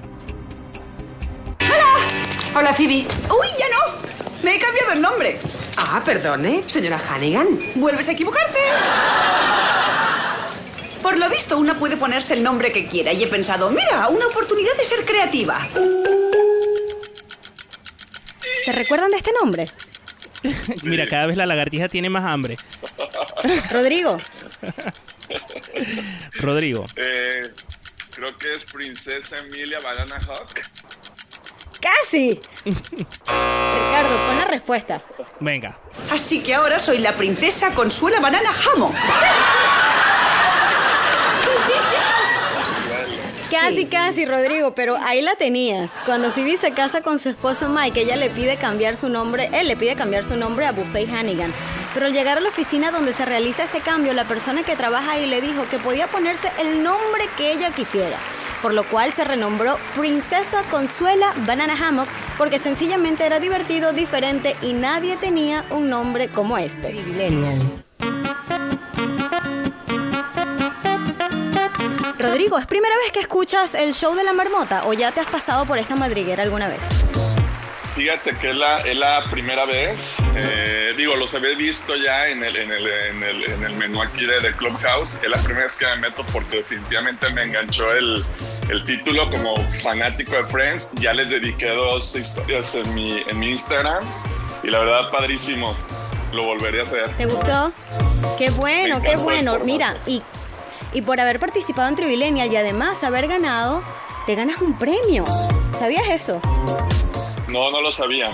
[2.54, 3.06] Hola, Phoebe.
[3.30, 4.02] ¡Uy, ya no!
[4.44, 5.40] Me he cambiado el nombre.
[5.78, 7.48] Ah, perdone, señora Hannigan.
[7.76, 8.60] Vuelves a equivocarte.
[11.02, 14.28] Por lo visto, una puede ponerse el nombre que quiera y he pensado, mira, una
[14.28, 15.66] oportunidad de ser creativa.
[18.66, 19.68] ¿Se recuerdan de este nombre?
[20.84, 22.58] Mira, cada vez la lagartija tiene más hambre.
[23.72, 24.20] Rodrigo.
[26.34, 26.86] Rodrigo.
[26.98, 27.50] Eh,
[28.12, 30.62] creo que es Princesa Emilia Banana Hawk.
[31.82, 32.40] ¡Casi!
[32.64, 35.02] Ricardo, pon la respuesta.
[35.40, 35.78] Venga.
[36.12, 38.94] Así que ahora soy la princesa Consuela Banana Jamón.
[43.50, 45.92] Casi, casi, Rodrigo, pero ahí la tenías.
[46.06, 49.68] Cuando Phoebe se casa con su esposo Mike, ella le pide cambiar su nombre, él
[49.68, 51.54] le pide cambiar su nombre a Buffet Hannigan.
[51.94, 55.12] Pero al llegar a la oficina donde se realiza este cambio, la persona que trabaja
[55.12, 58.18] ahí le dijo que podía ponerse el nombre que ella quisiera.
[58.62, 64.74] Por lo cual se renombró Princesa Consuela Banana Hammock porque sencillamente era divertido, diferente y
[64.74, 66.96] nadie tenía un nombre como este.
[72.20, 75.28] Rodrigo, ¿es primera vez que escuchas el show de la marmota o ya te has
[75.28, 77.21] pasado por esta madriguera alguna vez?
[77.96, 82.42] Fíjate que es la, es la primera vez, eh, digo, los había visto ya en
[82.42, 85.66] el, en el, en el, en el menú aquí de, de Clubhouse, es la primera
[85.66, 88.24] vez que me meto porque definitivamente me enganchó el,
[88.70, 93.52] el título como fanático de Friends, ya les dediqué dos historias en mi, en mi
[93.52, 94.02] Instagram
[94.64, 95.76] y la verdad padrísimo,
[96.32, 97.10] lo volveré a hacer.
[97.18, 97.74] ¿Te gustó?
[98.38, 99.60] Qué bueno, qué bueno.
[99.66, 100.24] Mira, y,
[100.94, 103.84] y por haber participado en Trivilenial y además haber ganado,
[104.26, 105.26] te ganas un premio.
[105.78, 106.40] ¿Sabías eso?
[107.52, 108.30] No, no lo sabía.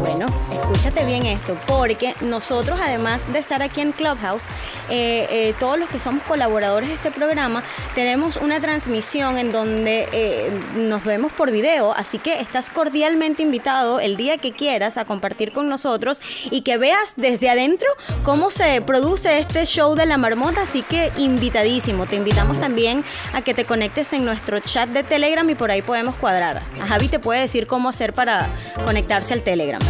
[0.00, 4.44] Bueno, escúchate bien esto, porque nosotros, además de estar aquí en Clubhouse,
[4.88, 7.62] eh, eh, todos los que somos colaboradores de este programa,
[7.94, 14.00] tenemos una transmisión en donde eh, nos vemos por video, así que estás cordialmente invitado
[14.00, 17.88] el día que quieras a compartir con nosotros y que veas desde adentro
[18.24, 22.06] cómo se produce este show de la marmota, así que invitadísimo.
[22.06, 25.82] Te invitamos también a que te conectes en nuestro chat de Telegram y por ahí
[25.82, 26.62] podemos cuadrar.
[26.82, 28.48] A Javi te puede decir cómo hacer para
[28.86, 29.89] conectarse al Telegram.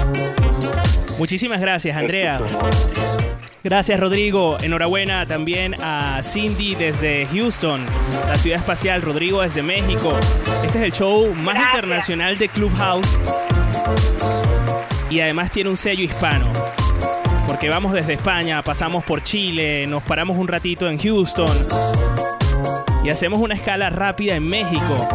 [1.18, 2.40] Muchísimas gracias, Andrea.
[3.62, 4.56] Gracias, Rodrigo.
[4.62, 7.84] Enhorabuena también a Cindy desde Houston,
[8.26, 9.02] la ciudad espacial.
[9.02, 10.18] Rodrigo desde México.
[10.64, 13.18] Este es el show más internacional de Clubhouse.
[15.10, 16.46] Y además tiene un sello hispano.
[17.46, 21.54] Porque vamos desde España, pasamos por Chile, nos paramos un ratito en Houston.
[23.04, 25.06] Y hacemos una escala rápida en México.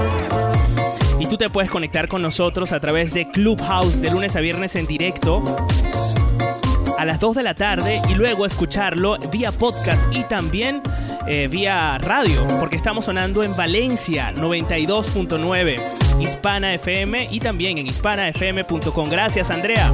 [1.20, 4.76] Y tú te puedes conectar con nosotros a través de Clubhouse de lunes a viernes
[4.76, 5.44] en directo
[6.98, 10.82] a las 2 de la tarde y luego escucharlo vía podcast y también
[11.28, 15.80] eh, vía radio, porque estamos sonando en Valencia 92.9,
[16.20, 19.10] Hispana FM y también en hispanafm.com.
[19.10, 19.92] Gracias, Andrea.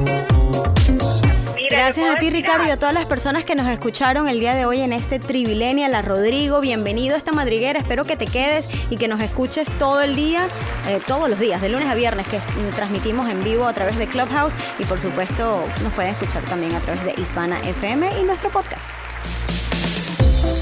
[1.72, 4.66] Gracias a ti, Ricardo, y a todas las personas que nos escucharon el día de
[4.66, 5.94] hoy en este Trivilenial.
[5.94, 7.78] A Rodrigo, bienvenido a esta madriguera.
[7.78, 10.46] Espero que te quedes y que nos escuches todo el día,
[10.86, 13.96] eh, todos los días, de lunes a viernes, que mm, transmitimos en vivo a través
[13.96, 14.54] de Clubhouse.
[14.78, 18.90] Y por supuesto, nos pueden escuchar también a través de Hispana FM y nuestro podcast.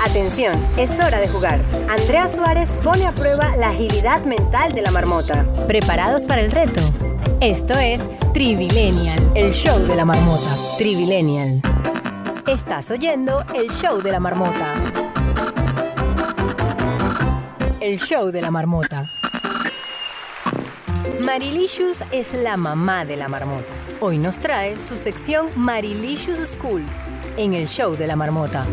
[0.04, 1.60] Atención, es hora de jugar.
[1.88, 5.44] Andrea Suárez pone a prueba la agilidad mental de la marmota.
[5.66, 6.80] ¿Preparados para el reto?
[7.40, 10.56] Esto es Trivilenial, el show de la marmota.
[10.76, 11.62] Trivilenial.
[12.46, 14.74] Estás oyendo el show de la marmota.
[17.80, 19.10] El show de la marmota.
[21.22, 23.72] Marilicious es la mamá de la marmota.
[24.00, 26.84] Hoy nos trae su sección Marilicious School
[27.38, 28.66] en el show de la marmota.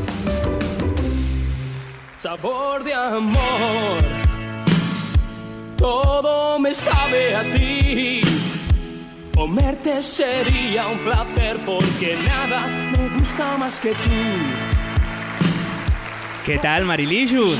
[2.17, 4.03] Sabor de amor,
[5.77, 8.36] todo me sabe a ti.
[9.37, 12.65] Comerte sería un placer porque nada
[12.97, 14.09] me gusta más que tú.
[16.43, 17.59] ¿Qué tal, Marilicious?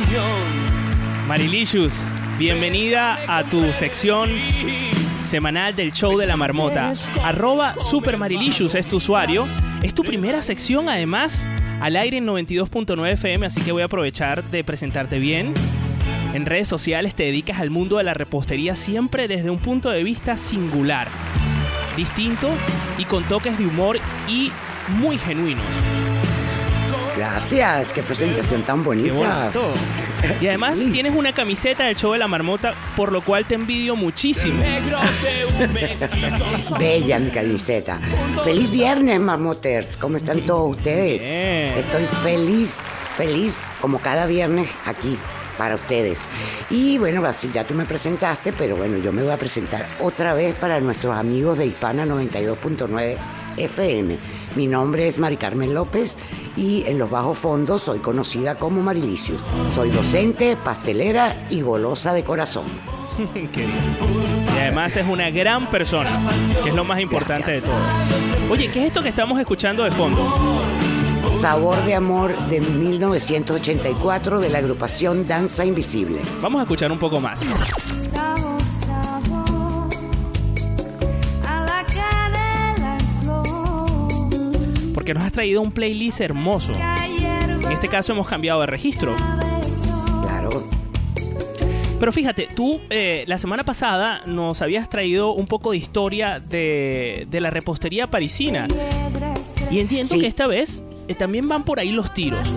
[1.28, 2.03] Marilicious,
[2.39, 4.32] bienvenida a tu sección
[5.23, 6.93] semanal del show de la marmota.
[7.21, 9.45] Arroba Supermarilicious es tu usuario.
[9.84, 11.47] Es tu primera sección, además,
[11.80, 15.53] al aire en 92.9 FM, así que voy a aprovechar de presentarte bien.
[16.34, 20.03] En redes sociales te dedicas al mundo de la repostería siempre desde un punto de
[20.03, 21.07] vista singular,
[21.98, 22.50] distinto
[22.98, 24.52] y con toques de humor y
[24.88, 25.66] muy genuinos.
[27.18, 29.52] Gracias, qué presentación tan bonita.
[30.39, 33.95] Y además tienes una camiseta del show de la marmota, por lo cual te envidio
[33.95, 34.62] muchísimo.
[36.80, 38.00] Bella mi camiseta.
[38.43, 39.98] Feliz viernes, marmoters.
[39.98, 41.24] ¿Cómo están todos ustedes?
[41.24, 42.80] Estoy feliz,
[43.18, 45.18] feliz como cada viernes aquí
[45.58, 46.28] para ustedes.
[46.70, 50.34] Y bueno, así ya tú me presentaste, pero bueno, yo me voy a presentar otra
[50.34, 53.18] vez para nuestros amigos de Hispana 92.9
[53.58, 54.18] FM.
[54.55, 56.16] Mi nombre es Mari Carmen López
[56.55, 59.36] y en los bajos fondos soy conocida como Marilicio.
[59.76, 62.66] Soy docente, pastelera y golosa de corazón.
[64.58, 66.20] Y además es una gran persona,
[66.64, 67.76] que es lo más importante de todo.
[68.49, 70.34] Oye, ¿qué es esto que estamos escuchando de fondo?
[71.32, 76.19] Sabor de Amor de 1984 de la agrupación Danza Invisible.
[76.41, 77.41] Vamos a escuchar un poco más.
[84.93, 86.73] Porque nos has traído un playlist hermoso.
[86.73, 89.15] En este caso hemos cambiado de registro.
[90.23, 90.63] Claro.
[91.99, 97.28] Pero fíjate, tú eh, la semana pasada nos habías traído un poco de historia de,
[97.30, 98.67] de la repostería parisina.
[99.69, 100.21] Y entiendo Sí.
[100.21, 102.47] que esta vez eh, también van por ahí los tiros.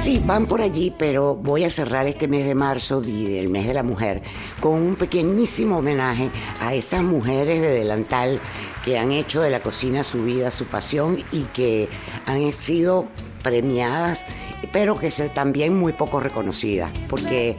[0.00, 3.74] Sí, van por allí, pero voy a cerrar este mes de marzo, el mes de
[3.74, 4.22] la mujer,
[4.60, 6.30] con un pequeñísimo homenaje
[6.60, 8.40] a esas mujeres de delantal
[8.84, 11.88] que han hecho de la cocina su vida, su pasión y que
[12.26, 13.08] han sido
[13.42, 14.24] premiadas,
[14.72, 17.56] pero que se, también muy poco reconocidas, porque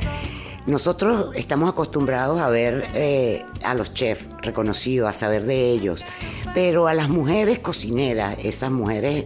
[0.65, 6.05] nosotros estamos acostumbrados a ver eh, a los chefs reconocidos, a saber de ellos,
[6.53, 9.25] pero a las mujeres cocineras, esas mujeres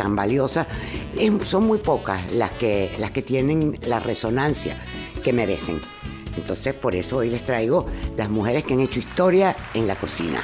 [0.00, 0.66] tan valiosas,
[1.18, 4.74] eh, son muy pocas las que, las que tienen la resonancia
[5.22, 5.78] que merecen.
[6.38, 7.84] Entonces, por eso hoy les traigo
[8.16, 10.42] las mujeres que han hecho historia en la cocina.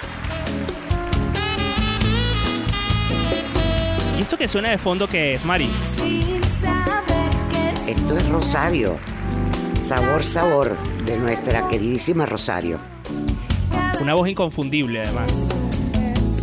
[4.18, 5.70] ¿Y esto que suena de fondo qué es, Mari?
[7.88, 8.98] Esto es Rosario,
[9.78, 10.76] sabor, sabor
[11.06, 12.78] de nuestra queridísima Rosario.
[14.02, 15.48] Una voz inconfundible, además.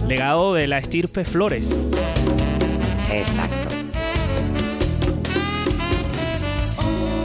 [0.07, 1.69] Legado de la estirpe Flores.
[3.13, 3.69] Exacto.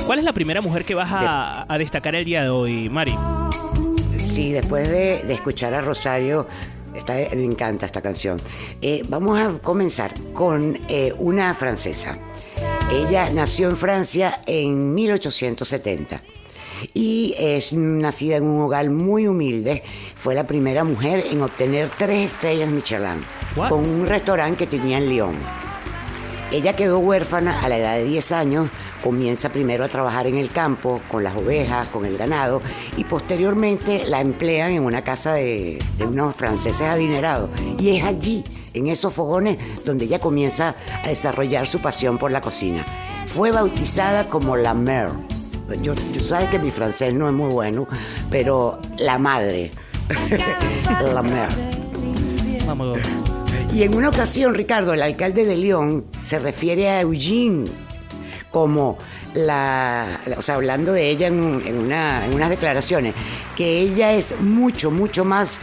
[0.07, 3.15] ¿Cuál es la primera mujer que vas a, a destacar el día de hoy, Mari?
[4.19, 6.47] Sí, después de, de escuchar a Rosario,
[6.95, 8.41] está- me encanta esta canción.
[8.81, 12.17] Eh, vamos a comenzar con eh, una francesa.
[12.91, 16.23] Ella nació en Francia en 1870
[16.95, 19.83] y es nacida en un hogar muy humilde.
[20.15, 23.23] Fue la primera mujer en obtener tres estrellas Michelin
[23.69, 25.35] con un restaurante que tenía en Lyon.
[26.51, 28.71] Ella quedó huérfana a la edad de 10 años,
[29.03, 32.63] comienza primero a trabajar en el campo, con las ovejas, con el ganado,
[32.97, 37.51] y posteriormente la emplean en una casa de, unos franceses adinerados.
[37.79, 40.75] Y es allí, en esos fogones, donde ella comienza
[41.05, 42.83] a desarrollar su pasión por la cocina.
[43.27, 45.13] Fue bautizada como la mère.
[45.83, 47.87] Yo, yo sabes que mi francés no es muy bueno,
[48.31, 49.71] pero la madre.
[51.13, 51.55] la mère.
[52.67, 52.99] Vamos.
[53.73, 57.67] Y en una ocasión, Ricardo, el alcalde de León se refiere a Eugene
[58.51, 58.99] como
[59.35, 60.07] la,
[60.37, 63.15] o sea, hablando de ella en, en una, en unas declaraciones,
[63.57, 65.59] que ella es mucho, mucho más,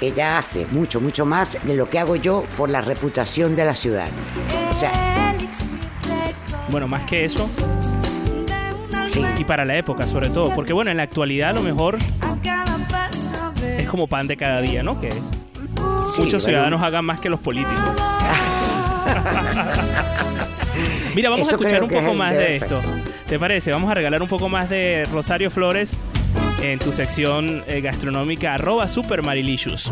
[0.00, 3.64] que ella hace mucho, mucho más de lo que hago yo por la reputación de
[3.64, 4.08] la ciudad.
[4.70, 5.34] O sea,
[6.68, 7.48] Bueno, más que eso.
[9.38, 10.54] Y para la época, sobre todo.
[10.54, 11.96] Porque, bueno, en la actualidad a lo mejor
[13.78, 15.00] es como pan de cada día, ¿no?
[15.00, 15.10] Que
[16.08, 16.50] Sí, muchos bueno.
[16.58, 17.78] ciudadanos hagan más que los políticos.
[21.14, 22.80] Mira, vamos Eso a escuchar un es poco más de esto.
[23.26, 23.70] ¿Te parece?
[23.70, 25.92] Vamos a regalar un poco más de Rosario Flores
[26.62, 29.90] en tu sección eh, gastronómica arroba supermarilicious.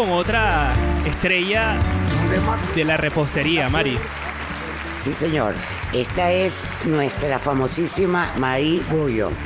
[0.00, 0.72] Con otra
[1.06, 1.76] estrella
[2.74, 3.98] de la repostería, Mari.
[4.98, 5.54] Sí, señor.
[5.92, 8.80] Esta es nuestra famosísima Marie.
[8.90, 9.36] Bourgeois,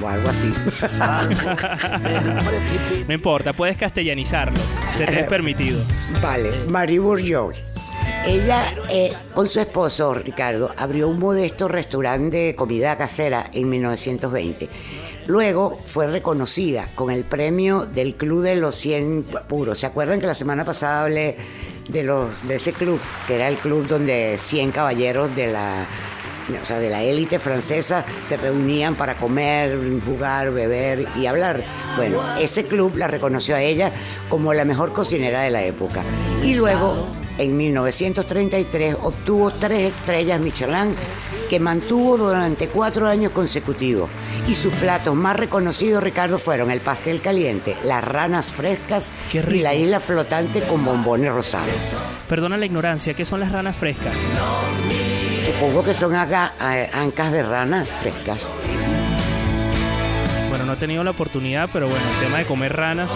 [0.00, 0.52] o algo así.
[3.08, 4.60] No importa, puedes castellanizarlo.
[4.96, 5.82] Se te es permitido.
[6.22, 7.58] Vale, Marie Bourgeois.
[8.24, 14.68] Ella, eh, con su esposo Ricardo, abrió un modesto restaurante de comida casera en 1920.
[15.26, 19.78] Luego fue reconocida con el premio del Club de los 100 Puros.
[19.78, 21.36] ¿Se acuerdan que la semana pasada hablé
[21.88, 25.86] de, ese club, que era el club donde 100 caballeros de la,
[26.62, 31.64] o sea, de la élite francesa se reunían para comer, jugar, beber y hablar?
[31.96, 33.92] Bueno, ese club la reconoció a ella
[34.28, 36.02] como la mejor cocinera de la época.
[36.42, 37.08] Y luego
[37.38, 40.94] en 1933 obtuvo tres estrellas Michelin
[41.54, 44.10] que mantuvo durante cuatro años consecutivos.
[44.48, 49.72] Y sus platos más reconocidos, Ricardo, fueron el pastel caliente, las ranas frescas y la
[49.72, 51.68] isla flotante con bombones rosados.
[52.28, 54.12] Perdona la ignorancia, ¿qué son las ranas frescas?
[55.46, 58.48] Supongo que son aga- a- ancas de rana frescas.
[60.54, 63.10] Bueno, no he tenido la oportunidad, pero bueno, el tema de comer ranas.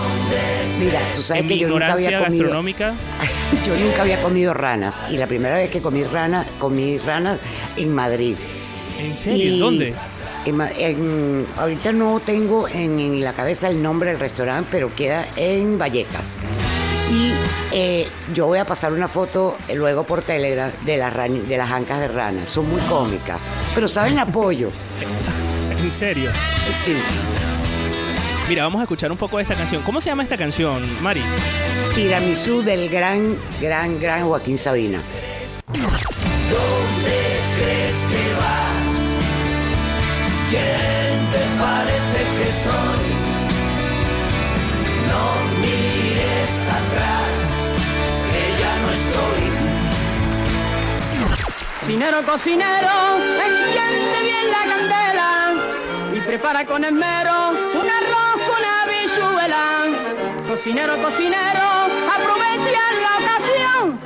[0.80, 2.42] Mira, tú sabes en que mi yo nunca había comido...
[2.44, 2.94] gastronómica,
[3.64, 7.38] Yo nunca había comido ranas y la primera vez que comí ranas, comí ranas
[7.76, 8.34] en Madrid.
[8.98, 9.56] ¿En serio?
[9.58, 9.94] ¿Dónde?
[10.46, 15.24] en en- ahorita no tengo en, en la cabeza el nombre del restaurante, pero queda
[15.36, 16.40] en Vallecas.
[17.12, 17.34] Y
[17.72, 21.56] eh, yo voy a pasar una foto eh, luego por Telegram de las, rani- de
[21.56, 22.46] las ancas de rana.
[22.48, 23.38] Son muy cómicas,
[23.76, 24.70] pero saben apoyo.
[25.82, 26.32] ¿En serio?
[26.74, 26.96] Sí.
[28.48, 29.82] Mira, vamos a escuchar un poco de esta canción.
[29.82, 31.22] ¿Cómo se llama esta canción, Mari?
[31.94, 35.02] Tiramisú del gran, gran, gran Joaquín Sabina.
[35.66, 38.98] ¿Dónde crees que vas?
[40.50, 43.04] ¿Quién te parece que soy?
[45.08, 45.24] No
[45.60, 47.28] mires atrás,
[48.32, 49.42] que ya no estoy.
[51.80, 52.94] Cocinero, cocinero,
[53.44, 55.37] enciende bien la candela
[56.28, 59.64] prepara con esmero un arroz con habichuela.
[60.46, 61.66] Cocinero, cocinero,
[62.16, 63.98] aprovecha la ocasión,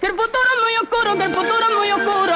[0.00, 2.34] que el futuro es muy oscuro, que el futuro es muy oscuro.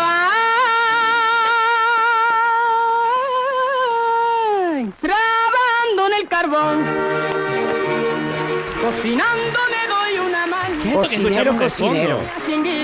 [4.68, 6.86] Ay, trabajando en el carbón,
[8.80, 10.74] cocinando me doy una mano.
[10.94, 12.20] Cocinero, cocinero.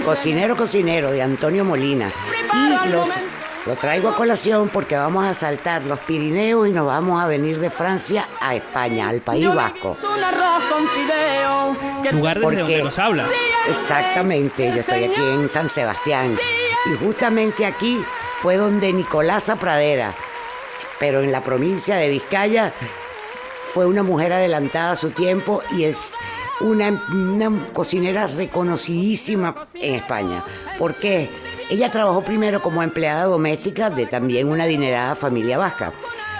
[0.04, 2.10] Cocinero, cocinero de Antonio Molina.
[2.52, 3.06] Y lo,
[3.66, 7.58] lo traigo a colación porque vamos a saltar los Pirineos y nos vamos a venir
[7.58, 9.96] de Francia a España, al País Vasco.
[12.12, 13.28] Lugar desde donde nos hablas.
[13.68, 16.38] Exactamente, yo estoy aquí en San Sebastián.
[16.86, 18.00] Y justamente aquí
[18.36, 20.14] fue donde Nicolasa Pradera,
[21.00, 22.72] pero en la provincia de Vizcaya,
[23.64, 26.14] fue una mujer adelantada a su tiempo y es
[26.60, 30.44] una, una cocinera reconocidísima en España.
[30.78, 31.28] ¿Por qué?
[31.68, 35.92] Ella trabajó primero como empleada doméstica de también una adinerada familia vasca.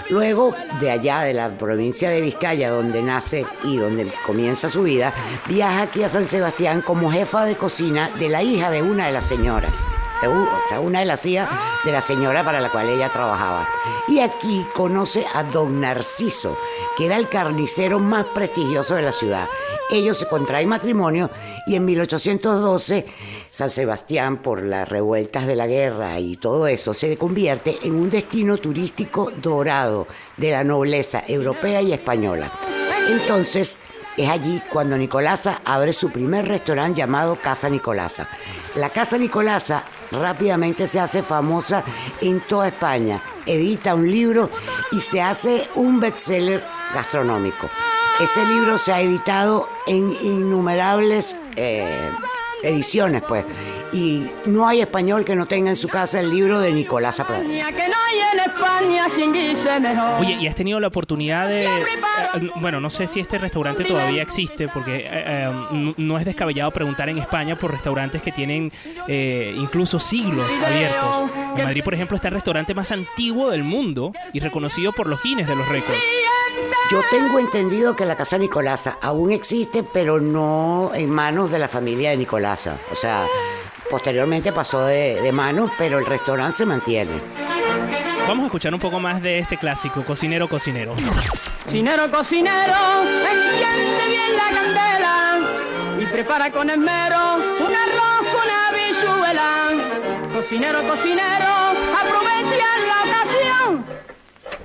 [0.09, 5.13] Luego, de allá, de la provincia de Vizcaya, donde nace y donde comienza su vida,
[5.47, 9.11] viaja aquí a San Sebastián como jefa de cocina de la hija de una de
[9.11, 9.83] las señoras.
[10.21, 11.49] De O sea, una de las hijas
[11.83, 13.67] de la señora para la cual ella trabajaba.
[14.07, 16.57] Y aquí conoce a don Narciso,
[16.95, 19.49] que era el carnicero más prestigioso de la ciudad.
[19.91, 21.29] Ellos se contraen matrimonio
[21.67, 23.05] y en 1812
[23.57, 28.11] San Sebastián, por las revueltas de la guerra y todo eso, se convierte en un
[28.11, 30.05] destino turístico dorado
[30.37, 32.51] de la nobleza europea y española.
[33.07, 33.79] Entonces,
[34.15, 38.29] es allí cuando Nicolasa abre su primer restaurante llamado Casa Nicolasa.
[38.75, 41.83] La Casa Nicolasa rápidamente se hace famosa
[42.21, 44.51] en toda España, edita un libro
[44.91, 47.67] y se hace un bestseller gastronómico.
[48.19, 52.11] Ese libro se ha editado en innumerables eh,
[52.63, 53.45] ediciones, pues,
[53.93, 57.69] y no hay español que no tenga en su casa el libro de Nicolasa Pradera.
[60.19, 61.65] Oye, ¿y has tenido la oportunidad de...
[61.65, 66.25] eh, bueno, no sé si este restaurante todavía existe, porque eh, eh, no- no es
[66.25, 68.71] descabellado preguntar en España por restaurantes que tienen
[69.07, 71.29] eh, incluso siglos abiertos.
[71.57, 75.21] En Madrid, por ejemplo, está el restaurante más antiguo del mundo y reconocido por los
[75.23, 76.03] Guinness de los récords.
[76.89, 81.67] Yo tengo entendido que la casa Nicolasa aún existe, pero no en manos de la
[81.67, 82.17] familia de
[82.91, 83.25] O sea,
[83.89, 87.11] posteriormente pasó de, de manos, pero el restaurante se mantiene.
[88.27, 90.95] Vamos a escuchar un poco más de este clásico, Cocinero, Cocinero.
[91.63, 95.39] Cocinero, cocinero, enciende bien la candela
[95.99, 99.71] y prepara con esmero un arroz con habichuela.
[100.33, 101.53] Cocinero, cocinero,
[102.01, 103.85] aprovecha la ocasión,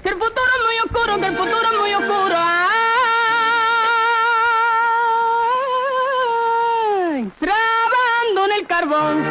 [0.03, 2.36] que el futuro es muy oscuro, que el futuro es muy oscuro.
[7.14, 7.30] Ay,
[8.86, 9.22] carbón.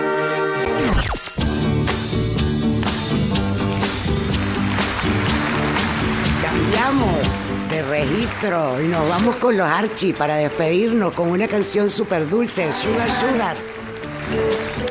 [6.41, 12.27] Cambiamos de registro y nos vamos con los Archie para despedirnos con una canción súper
[12.29, 13.57] dulce, Sugar Sugar.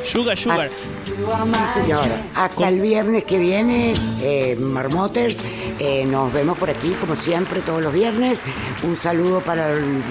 [0.04, 0.70] Sugar, Sugar.
[1.04, 2.22] Sí, señora.
[2.34, 5.40] Hasta el viernes que viene, eh, Marmoters.
[5.82, 8.42] eh, nos vemos por aquí, como siempre, todos los viernes.
[8.82, 10.02] Un saludo para el-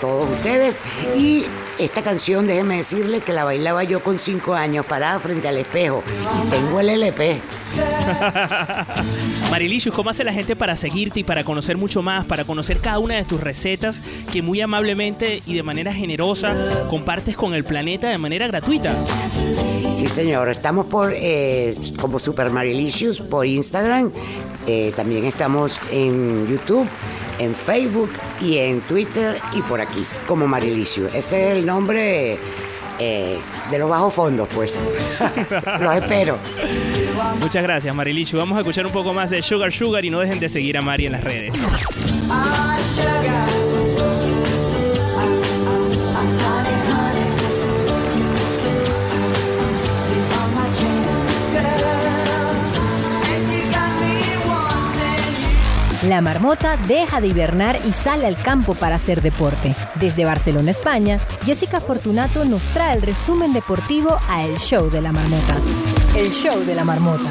[0.00, 0.78] todos ustedes.
[1.14, 1.44] Y
[1.78, 6.02] esta canción, déjeme decirle que la bailaba yo con cinco años, parada frente al espejo.
[6.44, 7.40] Y tengo el LP.
[9.50, 12.98] Marilicious, ¿cómo hace la gente para seguirte y para conocer mucho más, para conocer cada
[12.98, 14.00] una de tus recetas
[14.32, 16.54] que muy amablemente y de manera generosa
[16.90, 18.94] compartes con el planeta de manera gratuita?
[19.90, 20.48] Sí, señor.
[20.48, 24.12] Estamos por eh, como Super Marilicious por Instagram.
[24.66, 26.86] Eh, también estamos en YouTube,
[27.38, 28.10] en Facebook
[28.40, 31.14] y en Twitter y por aquí, como Marilicious.
[31.14, 32.38] Ese es el nombre
[32.98, 33.38] eh,
[33.70, 34.78] de los bajos fondos, pues.
[35.80, 36.38] los espero.
[37.40, 38.38] Muchas gracias, Marilicious.
[38.38, 40.82] Vamos a escuchar un poco más de Sugar Sugar y no dejen de seguir a
[40.82, 41.54] Mari en las redes.
[56.08, 59.74] La marmota deja de hibernar y sale al campo para hacer deporte.
[59.96, 65.12] Desde Barcelona, España, Jessica Fortunato nos trae el resumen deportivo a El Show de la
[65.12, 65.58] Marmota.
[66.16, 67.30] El Show de la Marmota.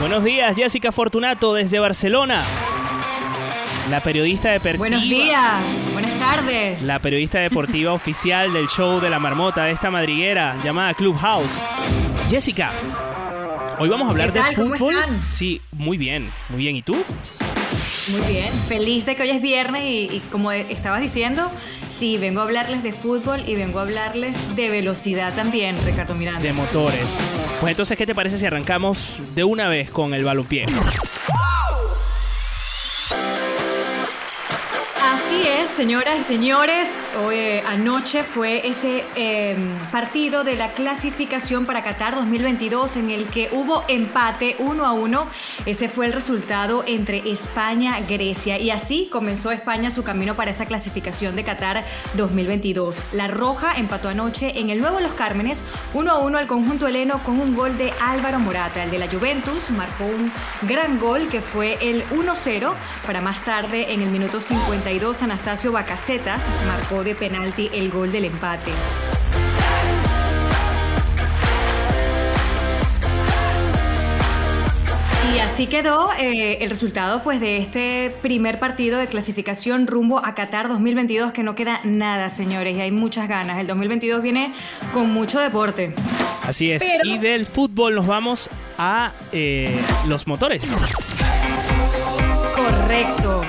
[0.00, 2.42] Buenos días, Jessica Fortunato desde Barcelona.
[3.90, 4.78] La periodista deportiva.
[4.78, 5.62] Buenos días,
[5.92, 6.82] buenas tardes.
[6.82, 11.56] La periodista deportiva oficial del show de la marmota de esta madriguera llamada Clubhouse.
[12.30, 12.70] Jessica,
[13.78, 14.50] hoy vamos a hablar ¿Qué tal?
[14.50, 14.94] de ¿Cómo fútbol.
[14.94, 15.22] están?
[15.30, 16.76] Sí, muy bien, muy bien.
[16.76, 16.96] ¿Y tú?
[18.08, 21.48] Muy bien, feliz de que hoy es viernes y, y como estabas diciendo,
[21.88, 26.42] sí, vengo a hablarles de fútbol y vengo a hablarles de velocidad también, Ricardo Miranda.
[26.42, 27.16] De motores.
[27.60, 30.66] Pues entonces, ¿qué te parece si arrancamos de una vez con el balompié?
[35.72, 36.88] Señoras y señores.
[37.30, 39.56] Eh, anoche fue ese eh,
[39.90, 45.26] partido de la clasificación para Qatar 2022 en el que hubo empate 1 a 1.
[45.66, 48.58] Ese fue el resultado entre España y Grecia.
[48.58, 51.84] Y así comenzó España su camino para esa clasificación de Qatar
[52.14, 53.02] 2022.
[53.12, 55.62] La Roja empató anoche en el Nuevo Los Cármenes
[55.94, 58.84] 1 a 1 al conjunto heleno con un gol de Álvaro Morata.
[58.84, 60.32] El de la Juventus marcó un
[60.62, 62.72] gran gol que fue el 1-0
[63.06, 68.24] para más tarde en el minuto 52 Anastasio Bacacetas marcó de penalti el gol del
[68.26, 68.72] empate.
[75.34, 80.34] Y así quedó eh, el resultado pues, de este primer partido de clasificación rumbo a
[80.34, 83.58] Qatar 2022, que no queda nada, señores, y hay muchas ganas.
[83.58, 84.52] El 2022 viene
[84.92, 85.94] con mucho deporte.
[86.46, 86.82] Así es.
[86.82, 90.68] Pero- Y del fútbol nos vamos a eh, los motores.
[92.54, 93.42] Correcto.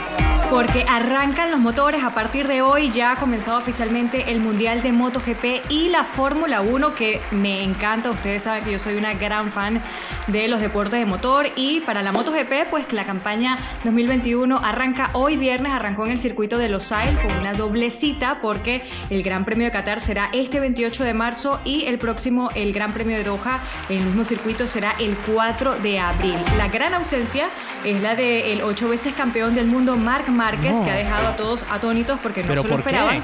[0.53, 2.03] Porque arrancan los motores.
[2.03, 6.61] A partir de hoy ya ha comenzado oficialmente el Mundial de MotoGP y la Fórmula
[6.61, 8.11] 1, que me encanta.
[8.11, 9.81] Ustedes saben que yo soy una gran fan
[10.27, 11.47] de los deportes de motor.
[11.55, 15.73] Y para la MotoGP, pues la campaña 2021 arranca hoy viernes.
[15.73, 19.65] Arrancó en el circuito de Los Ailes con una doble cita, porque el Gran Premio
[19.65, 23.59] de Qatar será este 28 de marzo y el próximo, el Gran Premio de Doha,
[23.89, 26.37] en el mismo circuito, será el 4 de abril.
[26.59, 27.47] La gran ausencia
[27.83, 30.83] es la del ocho veces campeón del mundo Marc Márquez, No.
[30.83, 32.79] que ha dejado a todos atónitos porque no ¿Pero se lo qué?
[32.81, 33.23] esperaban.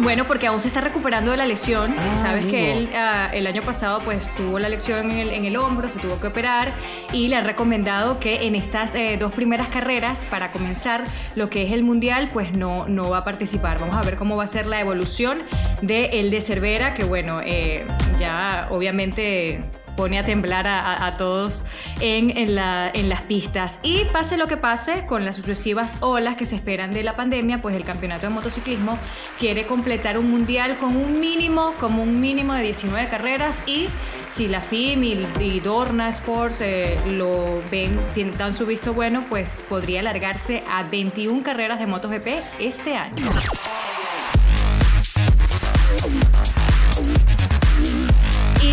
[0.00, 1.92] Bueno, porque aún se está recuperando de la lesión.
[2.22, 5.56] Sabes que él ah, el año pasado pues tuvo la lesión en el, en el
[5.56, 6.72] hombro, se tuvo que operar
[7.12, 11.02] y le han recomendado que en estas eh, dos primeras carreras para comenzar
[11.34, 13.80] lo que es el mundial pues no, no va a participar.
[13.80, 15.42] Vamos a ver cómo va a ser la evolución
[15.82, 17.84] de el de Cervera, que bueno, eh,
[18.20, 19.64] ya obviamente
[19.98, 21.64] pone a temblar a, todos
[22.00, 23.80] en, en la- en las pistas.
[23.82, 27.60] Y pase lo que pase con las sucesivas olas que se esperan de la pandemia,
[27.60, 28.96] pues el campeonato de motociclismo
[29.40, 33.88] quiere completar un mundial con un mínimo, como un mínimo de 19 carreras y
[34.28, 37.98] si la FIM y, Dorna Sports eh, lo ven,
[38.38, 42.28] dan su visto bueno, pues podría alargarse a 21 carreras de MotoGP
[42.60, 43.26] este año.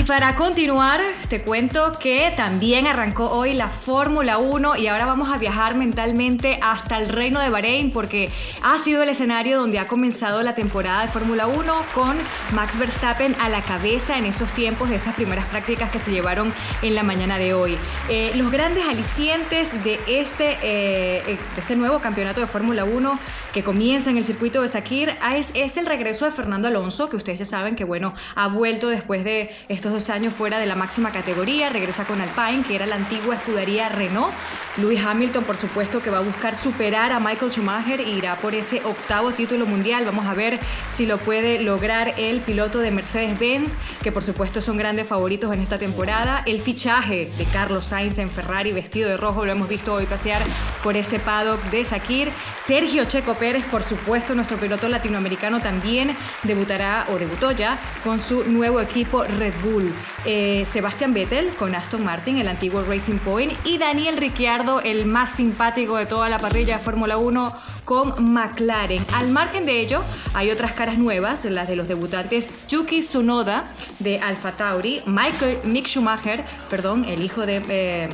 [0.07, 5.37] Para continuar, te cuento que también arrancó hoy la Fórmula 1 y ahora vamos a
[5.39, 8.29] viajar mentalmente hasta el reino de Bahrein porque
[8.61, 12.17] ha sido el escenario donde ha comenzado la temporada de Fórmula 1 con
[12.53, 16.53] Max Verstappen a la cabeza en esos tiempos de esas primeras prácticas que se llevaron
[16.83, 17.75] en la mañana de hoy.
[18.07, 23.19] Eh, los grandes alicientes de este, eh, eh, de este nuevo campeonato de Fórmula 1
[23.53, 27.15] que comienza en el circuito de Sakir es, es el regreso de Fernando Alonso, que
[27.15, 30.75] ustedes ya saben que bueno, ha vuelto después de estos dos años fuera de la
[30.75, 34.33] máxima categoría, regresa con Alpine, que era la antigua escudería Renault.
[34.75, 38.53] Lewis Hamilton, por supuesto, que va a buscar superar a Michael Schumacher e irá por
[38.53, 40.03] ese octavo título mundial.
[40.03, 40.59] Vamos a ver
[40.93, 45.61] si lo puede lograr el piloto de Mercedes-Benz, que por supuesto son grandes favoritos en
[45.61, 46.43] esta temporada.
[46.45, 50.41] El fichaje de Carlos Sainz en Ferrari vestido de rojo, lo hemos visto hoy pasear
[50.83, 52.29] por ese paddock de Sakir.
[52.61, 58.43] Sergio Checo Pérez, por supuesto, nuestro piloto latinoamericano también debutará o debutó ya con su
[58.43, 59.84] nuevo equipo Red Bull.
[60.25, 65.31] Eh, Sebastian Vettel con Aston Martin, el antiguo Racing Point, y Daniel Ricciardo, el más
[65.31, 67.53] simpático de toda la parrilla de Fórmula 1
[67.85, 69.05] con McLaren.
[69.13, 70.01] Al margen de ello,
[70.33, 73.65] hay otras caras nuevas, las de los debutantes Yuki Tsunoda
[73.99, 77.61] de Alfa Tauri, Michael, Mick Schumacher, perdón, el hijo de...
[77.69, 78.09] eh,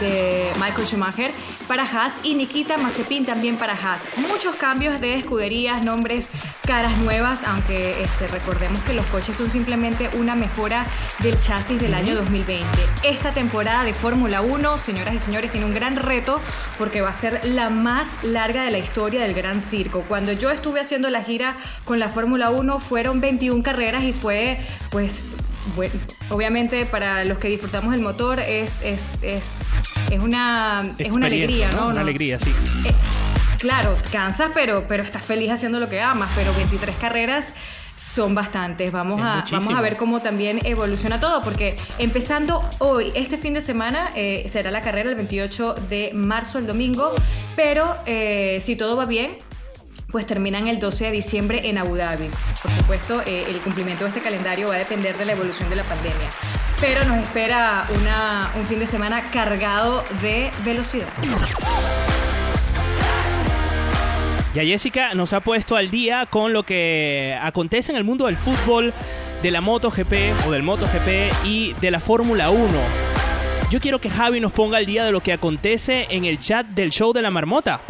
[0.00, 1.30] de Michael Schumacher
[1.66, 4.00] para Haas y Nikita Mazepin también para Haas.
[4.28, 6.26] Muchos cambios de escuderías, nombres,
[6.66, 10.86] caras nuevas, aunque este, recordemos que los coches son simplemente una mejora
[11.20, 12.66] del chasis del año 2020.
[13.02, 16.40] Esta temporada de Fórmula 1, señoras y señores, tiene un gran reto
[16.76, 20.04] porque va a ser la más larga de la historia del Gran Circo.
[20.08, 24.58] Cuando yo estuve haciendo la gira con la Fórmula 1 fueron 21 carreras y fue
[24.90, 25.22] pues
[25.76, 25.94] bueno,
[26.30, 29.60] obviamente para los que disfrutamos el motor es, es, es,
[30.10, 31.86] es una, es una alegría, ¿no?
[31.86, 32.50] Una No- alegría, sí.
[33.58, 37.48] Claro, cansas, pero, pero estás feliz haciendo lo que amas, pero 23 carreras
[37.96, 38.92] son bastantes.
[38.92, 39.60] Vamos, Es a, muchísimo.
[39.62, 44.46] vamos a ver cómo también evoluciona todo, porque empezando hoy, este fin de semana, eh,
[44.48, 47.12] será la carrera el 28 de marzo, el domingo,
[47.56, 49.36] pero eh, si todo va bien,
[50.10, 52.28] pues terminan el 12 de diciembre en Abu Dhabi.
[52.62, 55.76] Por supuesto, eh, el cumplimiento de este calendario va a depender de la evolución de
[55.76, 56.28] la pandemia.
[56.80, 61.08] Pero nos espera una- un fin de semana cargado de velocidad.
[64.54, 68.36] Ya Jessica nos ha puesto al día con lo que acontece en el mundo del
[68.38, 68.94] fútbol,
[69.42, 72.66] de la MotoGP o del MotoGP y de la Fórmula 1.
[73.70, 76.66] Yo quiero que Javi nos ponga al día de lo que acontece en el chat
[76.66, 77.82] del show de la marmota.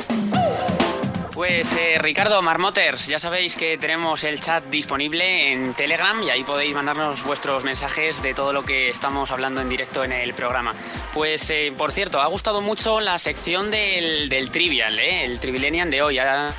[1.39, 6.43] Pues eh, Ricardo Marmoters, ya sabéis que tenemos el chat disponible en Telegram y ahí
[6.43, 10.74] podéis mandarnos vuestros mensajes de todo lo que estamos hablando en directo en el programa.
[11.14, 15.26] Pues eh, por cierto, ha gustado mucho la sección del, del Trivial, ¿eh?
[15.26, 16.18] el Trivilenian de hoy.
[16.18, 16.53] Ha-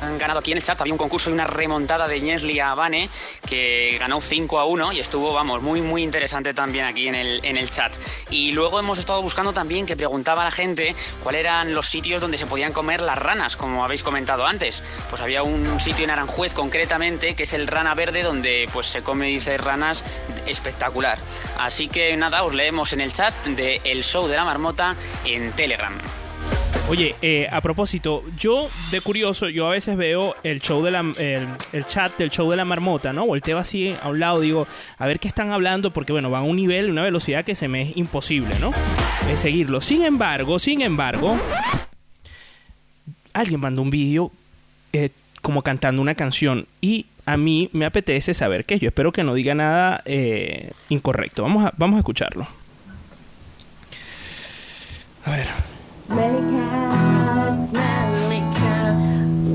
[0.00, 0.80] han ganado aquí en el chat.
[0.80, 3.08] Había un concurso y una remontada de Ñesli a Vane
[3.48, 7.44] que ganó 5 a 1 y estuvo, vamos, muy, muy interesante también aquí en el,
[7.44, 7.94] en el chat.
[8.30, 12.20] Y luego hemos estado buscando también que preguntaba a la gente cuáles eran los sitios
[12.20, 14.82] donde se podían comer las ranas, como habéis comentado antes.
[15.10, 19.02] Pues había un sitio en Aranjuez concretamente que es el Rana Verde donde pues se
[19.02, 20.04] come, dice, ranas
[20.46, 21.18] espectacular.
[21.58, 25.52] Así que nada, os leemos en el chat de El Show de la Marmota en
[25.52, 25.98] Telegram.
[26.88, 31.00] Oye, eh, a propósito, yo de curioso, yo a veces veo el show de la,
[31.72, 33.26] el, chat del show de la marmota, ¿no?
[33.26, 34.66] Volteo así a un lado, digo,
[34.98, 37.68] a ver qué están hablando, porque bueno, van a un nivel, una velocidad que se
[37.68, 38.72] me es imposible, ¿no?
[39.28, 39.82] Eh, seguirlo.
[39.82, 41.36] Sin embargo, sin embargo,
[43.34, 44.32] alguien mandó un vídeo
[44.94, 45.10] eh,
[45.42, 48.78] como cantando una canción y a mí me apetece saber qué.
[48.78, 51.42] Yo espero que no diga nada eh, incorrecto.
[51.42, 52.48] Vamos a, vamos a escucharlo.
[55.26, 55.77] A ver.
[56.08, 58.94] Smelly cat, smelly cat,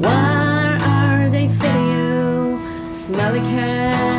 [0.04, 2.60] why are they feeding you?
[2.92, 4.13] Smelly cat,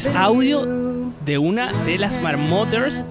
[0.00, 0.64] es audio
[1.26, 3.04] de una de las marmoters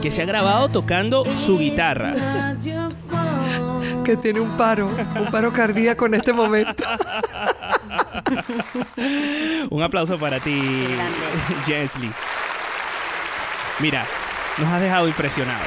[0.00, 2.14] que se ha grabado tocando su guitarra.
[4.04, 6.84] Que tiene un paro, un paro cardíaco en este momento.
[9.70, 10.86] Un aplauso para ti,
[11.66, 12.12] Jesly.
[13.80, 14.06] Mira,
[14.58, 15.66] nos has dejado impresionados.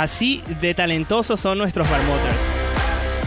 [0.00, 2.34] Así de talentosos son nuestros marmotas.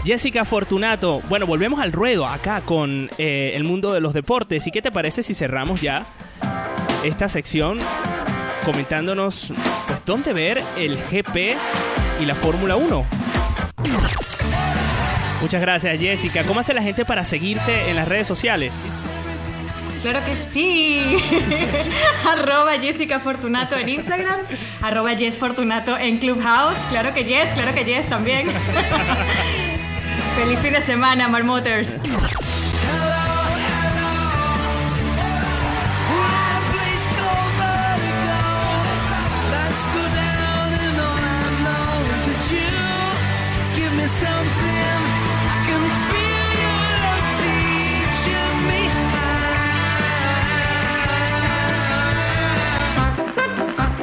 [0.04, 4.66] Jessica Fortunato, bueno, volvemos al ruedo acá con eh, el mundo de los deportes.
[4.66, 6.04] ¿Y qué te parece si cerramos ya
[7.04, 7.78] esta sección
[8.64, 9.52] comentándonos
[9.86, 11.56] pues, dónde ver el GP
[12.20, 13.06] y la Fórmula 1?
[15.40, 16.42] Muchas gracias, Jessica.
[16.42, 18.72] ¿Cómo hace la gente para seguirte en las redes sociales?
[20.04, 21.16] Claro que sí.
[22.30, 24.40] arroba Jessica Fortunato en Instagram.
[24.82, 26.76] arroba Jess Fortunato en Clubhouse.
[26.90, 28.48] Claro que Jess, claro que Jess también.
[30.36, 31.96] Feliz fin de semana, Marmoters.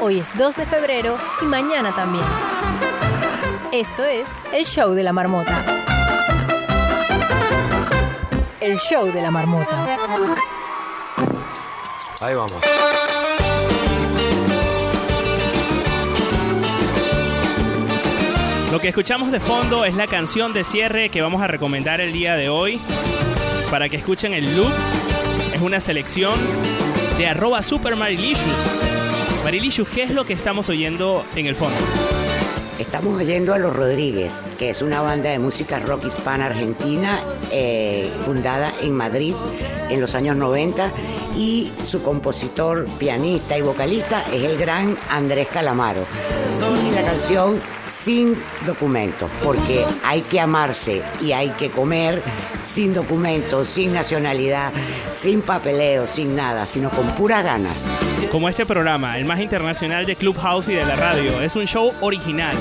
[0.03, 2.25] Hoy es 2 de febrero y mañana también.
[3.71, 5.63] Esto es el show de la marmota.
[8.59, 9.97] El show de la marmota.
[12.19, 12.59] Ahí vamos.
[18.71, 22.11] Lo que escuchamos de fondo es la canción de cierre que vamos a recomendar el
[22.11, 22.81] día de hoy.
[23.69, 24.71] Para que escuchen el loop.
[25.53, 26.33] Es una selección
[27.19, 27.95] de arroba super
[29.43, 31.77] Marilicious, ¿qué es lo que estamos oyendo en el fondo?
[32.81, 37.19] Estamos oyendo a Los Rodríguez, que es una banda de música rock hispana argentina
[37.51, 39.35] eh, fundada en Madrid
[39.91, 40.89] en los años 90
[41.37, 46.05] y su compositor, pianista y vocalista es el gran Andrés Calamaro.
[46.87, 52.21] Y la canción Sin documentos, porque hay que amarse y hay que comer
[52.61, 54.71] sin documentos, sin nacionalidad,
[55.13, 57.85] sin papeleo, sin nada, sino con puras ganas.
[58.31, 61.41] Como este programa, el más internacional de Clubhouse y de la radio.
[61.41, 62.55] Es un show original.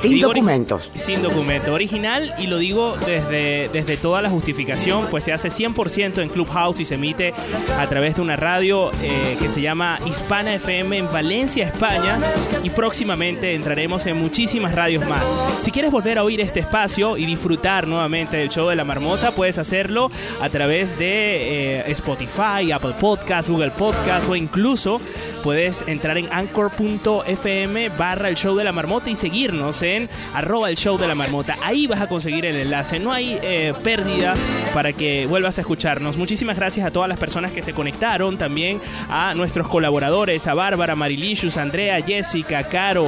[0.00, 0.90] Sin Digo documentos.
[0.94, 1.74] Sin documento.
[1.74, 6.80] Original y lo digo desde, desde toda la justificación, pues se hace 100% en Clubhouse
[6.80, 7.34] y se emite
[7.78, 12.18] a través de una radio eh, que se llama Hispana FM en Valencia, España.
[12.64, 15.22] Y próximamente entraremos en muchísimas radios más.
[15.60, 19.32] Si quieres volver a oír este espacio y disfrutar nuevamente del show de la marmota,
[19.32, 24.98] puedes hacerlo a través de eh, Spotify, Apple Podcast, Google Podcast o incluso
[25.42, 29.89] puedes entrar en anchor.fm barra el show de la marmota y seguirnos en
[30.34, 31.56] arroba el show de la marmota.
[31.62, 32.98] Ahí vas a conseguir el enlace.
[32.98, 34.34] No hay eh, pérdida
[34.74, 36.16] para que vuelvas a escucharnos.
[36.16, 40.94] Muchísimas gracias a todas las personas que se conectaron, también a nuestros colaboradores, a Bárbara,
[40.94, 43.06] Marilicious, Andrea, Jessica, Caro,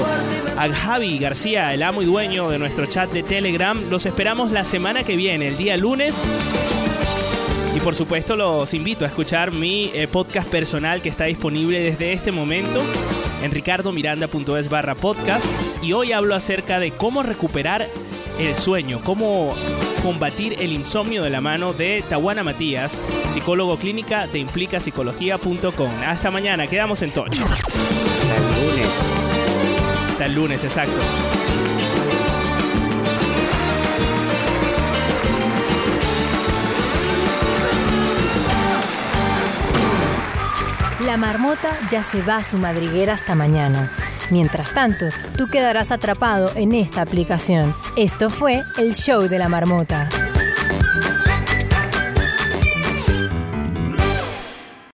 [0.57, 3.79] a Javi García, el amo y dueño de nuestro chat de Telegram.
[3.91, 6.17] Los esperamos la semana que viene, el día lunes.
[7.85, 12.31] Por supuesto los invito a escuchar mi eh, podcast personal que está disponible desde este
[12.31, 12.81] momento
[13.43, 15.45] en ricardomiranda.es barra podcast.
[15.83, 17.89] Y hoy hablo acerca de cómo recuperar
[18.39, 19.55] el sueño, cómo
[20.03, 25.91] combatir el insomnio de la mano de Tawana Matías, psicólogo clínica de implicapsicología.com.
[26.07, 27.37] Hasta mañana, quedamos en touch.
[27.41, 29.15] Hasta el lunes.
[30.11, 31.42] Hasta el lunes, exacto.
[41.07, 43.91] La marmota ya se va a su madriguera hasta mañana.
[44.31, 47.75] Mientras tanto, tú quedarás atrapado en esta aplicación.
[47.97, 50.09] Esto fue el show de la marmota.